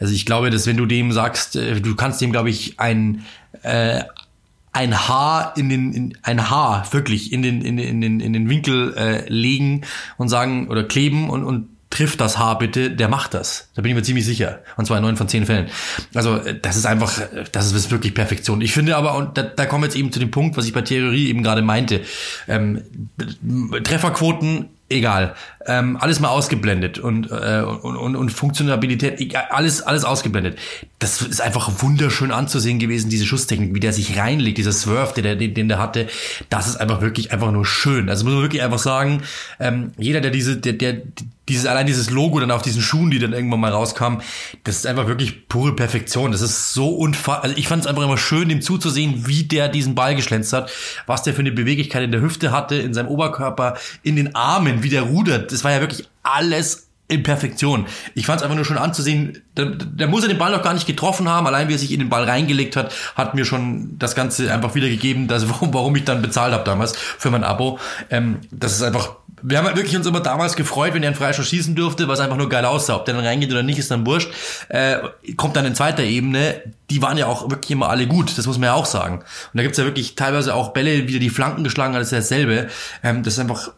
[0.00, 3.24] also ich glaube, dass wenn du dem sagst, äh, du kannst dem, glaube ich, ein
[3.62, 4.02] äh,
[4.72, 8.32] ein Haar in den in, ein Haar wirklich in den in den in den, in
[8.32, 9.82] den Winkel äh, legen
[10.16, 13.70] und sagen oder kleben und und trifft das Haar bitte, der macht das.
[13.74, 14.60] Da bin ich mir ziemlich sicher.
[14.76, 15.68] Und zwar in neun von zehn Fällen.
[16.14, 18.60] Also äh, das ist einfach, äh, das ist wirklich Perfektion.
[18.60, 20.72] Ich finde aber, und da, da kommen wir jetzt eben zu dem Punkt, was ich
[20.72, 22.02] bei Theorie eben gerade meinte,
[22.46, 22.82] ähm,
[23.84, 25.34] Trefferquoten egal.
[25.66, 30.58] Ähm, alles mal ausgeblendet und, äh, und, und, und Funktionalität, egal, alles, alles ausgeblendet.
[30.98, 35.36] Das ist einfach wunderschön anzusehen gewesen, diese Schusstechnik, wie der sich reinlegt, dieser Swerve, der,
[35.36, 36.08] den, den der hatte.
[36.48, 38.08] Das ist einfach wirklich einfach nur schön.
[38.08, 39.22] Also muss man wirklich einfach sagen,
[39.60, 41.02] ähm, jeder, der diese, der, der,
[41.48, 44.22] dieses, allein dieses Logo dann auf diesen Schuhen, die dann irgendwann mal rauskamen,
[44.64, 46.32] das ist einfach wirklich pure Perfektion.
[46.32, 47.44] Das ist so unfassbar.
[47.44, 50.70] Also ich fand es einfach immer schön, dem zuzusehen, wie der diesen Ball geschlänzt hat,
[51.06, 54.82] was der für eine Beweglichkeit in der Hüfte hatte, in seinem Oberkörper, in den Armen,
[54.82, 55.52] wie der rudert.
[55.52, 57.86] Das war ja wirklich alles in Perfektion.
[58.14, 60.74] Ich fand es einfach nur schon anzusehen, da, da muss er den Ball noch gar
[60.74, 63.98] nicht getroffen haben, allein wie er sich in den Ball reingelegt hat, hat mir schon
[63.98, 67.78] das Ganze einfach wiedergegeben, dass, warum, warum ich dann bezahlt habe damals für mein Abo.
[68.10, 71.16] Ähm, das ist einfach wir haben halt wirklich uns immer damals gefreut, wenn er einen
[71.16, 72.96] Freischuss schießen durfte, was einfach nur geil aussah.
[72.96, 74.30] Ob der dann reingeht oder nicht, ist dann wurscht.
[74.68, 74.98] Äh,
[75.36, 76.62] kommt dann in zweiter Ebene.
[76.90, 79.18] Die waren ja auch wirklich immer alle gut, das muss man ja auch sagen.
[79.18, 79.24] Und
[79.54, 82.68] da gibt's ja wirklich teilweise auch Bälle, wie er die Flanken geschlagen hat, ist dasselbe.
[83.02, 83.70] Ähm, das ist einfach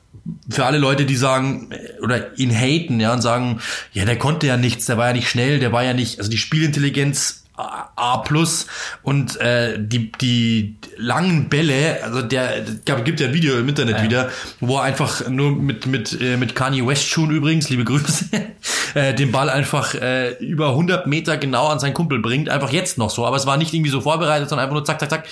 [0.50, 3.60] für alle Leute, die sagen äh, oder ihn haten, ja, und sagen,
[3.92, 6.30] ja, der konnte ja nichts, der war ja nicht schnell, der war ja nicht, also
[6.30, 8.66] die Spielintelligenz A plus
[9.02, 13.98] und äh, die die langen Bälle, also der gab, gibt ja ein Video im Internet
[13.98, 14.02] ja.
[14.02, 14.30] wieder,
[14.60, 18.26] wo er einfach nur mit mit äh, mit Kanye West Schuhen übrigens, liebe Grüße,
[18.94, 22.98] äh, den Ball einfach äh, über 100 Meter genau an seinen Kumpel bringt, einfach jetzt
[22.98, 25.28] noch so, aber es war nicht irgendwie so vorbereitet, sondern einfach nur zack zack zack.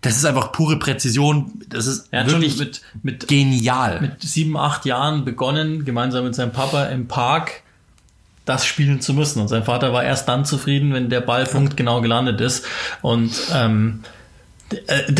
[0.00, 1.62] Das ist einfach pure Präzision.
[1.70, 4.02] Das ist er hat wirklich mit, mit genial.
[4.02, 7.63] Mit sieben, acht Jahren begonnen, gemeinsam mit seinem Papa im Park
[8.44, 9.40] das spielen zu müssen.
[9.40, 12.64] Und sein Vater war erst dann zufrieden, wenn der Ball punktgenau gelandet ist.
[13.00, 14.00] Und ähm,
[14.86, 15.12] äh,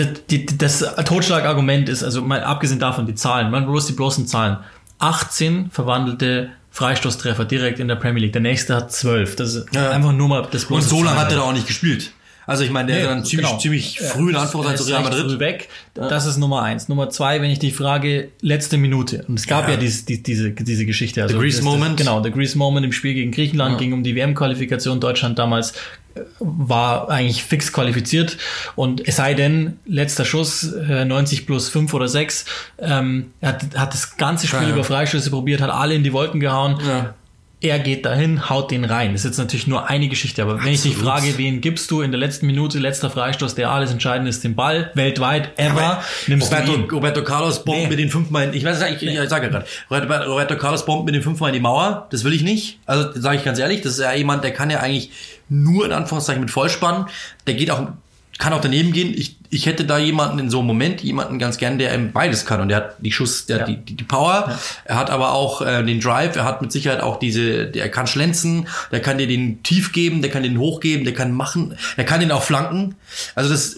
[0.57, 4.59] das, Totschlagargument ist, also mal abgesehen davon die Zahlen, man bloß die bloßen Zahlen.
[4.99, 8.33] 18 verwandelte Freistoßtreffer direkt in der Premier League.
[8.33, 9.37] Der nächste hat 12.
[9.37, 9.91] Das ist ja.
[9.91, 12.13] einfach nur mal das bloße Und so lange hat er da auch nicht gespielt.
[12.47, 13.61] Also ich meine, der nee, dann ziemlich, genau.
[13.61, 15.25] ziemlich früh in Anführungszeichen zu Real Madrid.
[15.25, 15.69] Früh weg.
[15.95, 16.89] Das ist Nummer eins.
[16.89, 19.25] Nummer zwei, wenn ich die frage, letzte Minute.
[19.29, 21.23] Und es gab ja, ja dies, die, diese, diese Geschichte.
[21.23, 21.97] Also the Greece das, Moment.
[21.97, 23.79] genau, der Greece Moment im Spiel gegen Griechenland ja.
[23.79, 25.01] ging um die WM-Qualifikation.
[25.01, 25.73] Deutschland damals
[26.15, 28.37] äh, war eigentlich fix qualifiziert
[28.77, 32.45] und es sei denn, letzter Schuss, 90 äh, plus 5 oder 6,
[32.79, 34.71] ähm, er hat, hat das ganze Spiel ja.
[34.71, 36.79] über Freischüsse probiert, hat alle in die Wolken gehauen.
[37.65, 39.13] Ja er geht dahin, haut den rein.
[39.13, 40.77] Das ist jetzt natürlich nur eine Geschichte, aber wenn Absolut.
[40.77, 44.29] ich dich frage, wen gibst du in der letzten Minute, letzter Freistoß, der alles entscheidend
[44.29, 46.95] ist, den Ball, weltweit, ever, aber nimmst Roberto, du.
[46.95, 47.89] Roberto Carlos bombt nee.
[47.89, 51.07] mit den fünfmal, in, ich weiß ich, ich, ich sage ja gerade, Roberto Carlos bombt
[51.07, 52.79] mit den fünfmal in die Mauer, das will ich nicht.
[52.87, 55.11] Also sage ich ganz ehrlich, das ist ja jemand, der kann ja eigentlich
[55.49, 57.07] nur in Anführungszeichen mit Vollspann,
[57.47, 57.89] der geht auch
[58.39, 59.15] kann auch daneben gehen.
[59.17, 62.61] Ich, ich hätte da jemanden in so einem Moment, jemanden ganz gern, der beides kann.
[62.61, 63.63] Und der hat die Schuss, der ja.
[63.63, 64.59] hat die, die, die Power, ja.
[64.85, 68.09] er hat aber auch äh, den Drive, er hat mit Sicherheit auch diese, der kann
[68.09, 72.05] schlänzen, der kann dir den tief geben, der kann den hochgeben, der kann machen, er
[72.05, 72.97] kann den auch flanken.
[73.37, 73.77] Also das,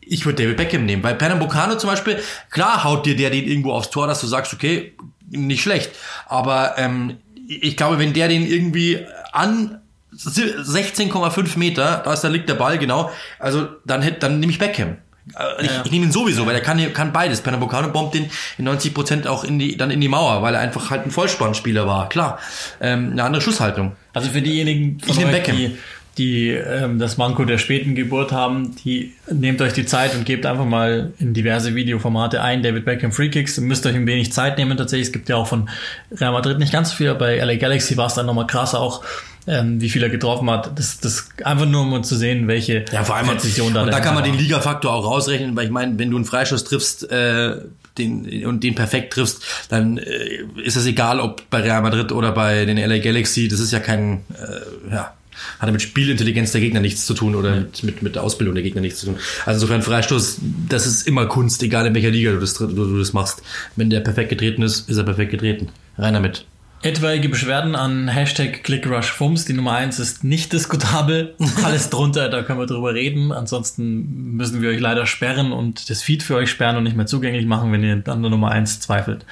[0.00, 1.02] ich würde David Beckham nehmen.
[1.02, 2.18] Bei Pernambucano zum Beispiel,
[2.50, 4.94] klar haut dir der den irgendwo aufs Tor, dass du sagst, okay,
[5.28, 5.90] nicht schlecht.
[6.26, 9.00] Aber ähm, ich glaube, wenn der den irgendwie
[9.32, 9.82] an
[10.14, 13.10] 16,5 Meter, da ist, da liegt der Ball, genau.
[13.38, 14.98] Also dann hätte, dann nehme ich Beckham.
[15.38, 17.40] Äh, ich, ja, ich nehme ihn sowieso, weil er kann, kann beides.
[17.40, 20.60] Pernambucano bombt den in 90 Prozent auch in die, dann in die Mauer, weil er
[20.60, 22.08] einfach halt ein Vollspannspieler war.
[22.08, 22.38] Klar,
[22.80, 23.92] ähm, eine andere Schusshaltung.
[24.12, 25.76] Also für diejenigen von ich euch, die,
[26.18, 30.44] die ähm, das Manko der späten Geburt haben, die nehmt euch die Zeit und gebt
[30.44, 33.56] einfach mal in diverse Videoformate ein, David Beckham Free Kicks.
[33.58, 35.08] Ihr müsst euch ein wenig Zeit nehmen tatsächlich.
[35.08, 35.70] Es gibt ja auch von
[36.10, 39.02] Real Madrid nicht ganz so viel, bei LA Galaxy war es dann nochmal krasser auch
[39.46, 40.78] ähm, wie viel er getroffen hat.
[40.78, 44.00] Das, das einfach nur um zu sehen, welche ja, vor allem Präzision da Und da
[44.00, 44.30] kann man war.
[44.30, 47.56] den Liga-Faktor auch rausrechnen, weil ich meine, wenn du einen Freischuss triffst äh,
[47.98, 52.32] den, und den perfekt triffst, dann äh, ist es egal, ob bei Real Madrid oder
[52.32, 53.48] bei den LA Galaxy.
[53.48, 55.14] Das ist ja kein, äh, ja,
[55.58, 58.62] Hat mit Spielintelligenz der Gegner nichts zu tun oder mit, mit, mit der Ausbildung der
[58.62, 59.16] Gegner nichts zu tun.
[59.44, 60.38] Also insofern Freistoß,
[60.68, 63.42] das ist immer Kunst, egal in welcher Liga du das, du, du das machst.
[63.74, 65.68] Wenn der perfekt getreten ist, ist er perfekt getreten.
[65.98, 66.46] Rein damit.
[66.82, 69.44] Etwaige Beschwerden an Hashtag ClickRushFums.
[69.44, 71.36] Die Nummer eins ist nicht diskutabel.
[71.64, 73.30] Alles drunter, da können wir drüber reden.
[73.30, 77.06] Ansonsten müssen wir euch leider sperren und das Feed für euch sperren und nicht mehr
[77.06, 79.24] zugänglich machen, wenn ihr an der Nummer eins zweifelt.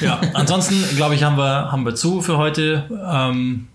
[0.00, 2.84] Ja, ansonsten glaube ich, haben wir, haben wir zu für heute.
[3.10, 3.66] Ähm,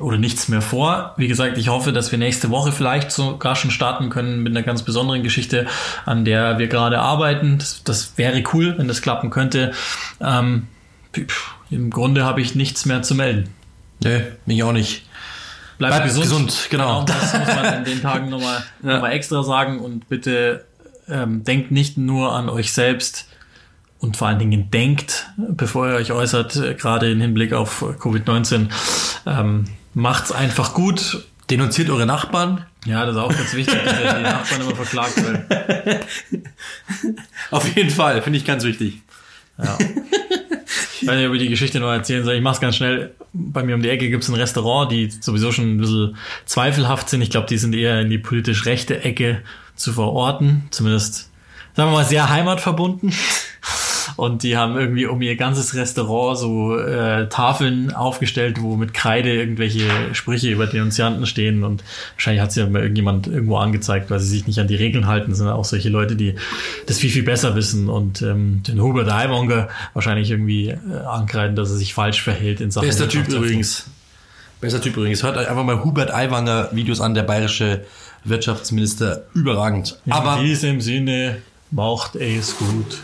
[0.00, 1.14] oder nichts mehr vor.
[1.16, 4.64] Wie gesagt, ich hoffe, dass wir nächste Woche vielleicht sogar schon starten können mit einer
[4.64, 5.66] ganz besonderen Geschichte,
[6.04, 7.58] an der wir gerade arbeiten.
[7.58, 9.72] Das, das wäre cool, wenn das klappen könnte.
[10.20, 10.66] Ähm,
[11.70, 13.50] im Grunde habe ich nichts mehr zu melden.
[14.02, 15.06] Nee, mich auch nicht.
[15.78, 16.24] Bleibt, Bleibt gesund.
[16.24, 16.66] gesund.
[16.70, 17.04] genau.
[17.04, 17.18] genau.
[17.18, 18.98] Das muss man in den Tagen nochmal ja.
[18.98, 20.64] noch extra sagen und bitte
[21.08, 23.26] ähm, denkt nicht nur an euch selbst
[23.98, 28.68] und vor allen Dingen denkt, bevor ihr euch äußert, äh, gerade im Hinblick auf Covid-19,
[29.26, 31.24] ähm, macht's einfach gut.
[31.50, 32.66] Denunziert eure Nachbarn.
[32.86, 36.04] Ja, das ist auch ganz wichtig, dass die Nachbarn immer verklagt werden.
[37.50, 39.00] Auf jeden Fall, finde ich ganz wichtig.
[39.62, 39.78] Ja.
[41.00, 42.34] Ich weiß nicht, ob ich die Geschichte noch erzählen soll.
[42.34, 43.14] Ich mach's ganz schnell.
[43.32, 46.16] Bei mir um die Ecke gibt's ein Restaurant, die sowieso schon ein bisschen
[46.46, 47.22] zweifelhaft sind.
[47.22, 49.42] Ich glaube, die sind eher in die politisch rechte Ecke
[49.76, 50.64] zu verorten.
[50.70, 51.30] Zumindest,
[51.74, 53.12] sagen wir mal, sehr heimatverbunden.
[54.16, 59.34] Und die haben irgendwie um ihr ganzes Restaurant so äh, Tafeln aufgestellt, wo mit Kreide
[59.34, 61.64] irgendwelche Sprüche über Denunzianten stehen.
[61.64, 61.82] Und
[62.14, 65.06] wahrscheinlich hat sie ja mal irgendjemand irgendwo angezeigt, weil sie sich nicht an die Regeln
[65.06, 65.34] halten.
[65.34, 66.36] Sind auch solche Leute, die
[66.86, 71.70] das viel, viel besser wissen und ähm, den Hubert Aiwanger wahrscheinlich irgendwie äh, ankreiden, dass
[71.70, 72.86] er sich falsch verhält in Sachen.
[72.86, 73.86] Bester Typ übrigens.
[74.60, 75.22] Bester Typ übrigens.
[75.22, 77.84] Hört euch einfach mal Hubert Aiwanger Videos an, der bayerische
[78.24, 79.24] Wirtschaftsminister.
[79.34, 79.98] Überragend.
[80.06, 81.38] In Aber in diesem Sinne
[81.70, 82.98] macht es gut!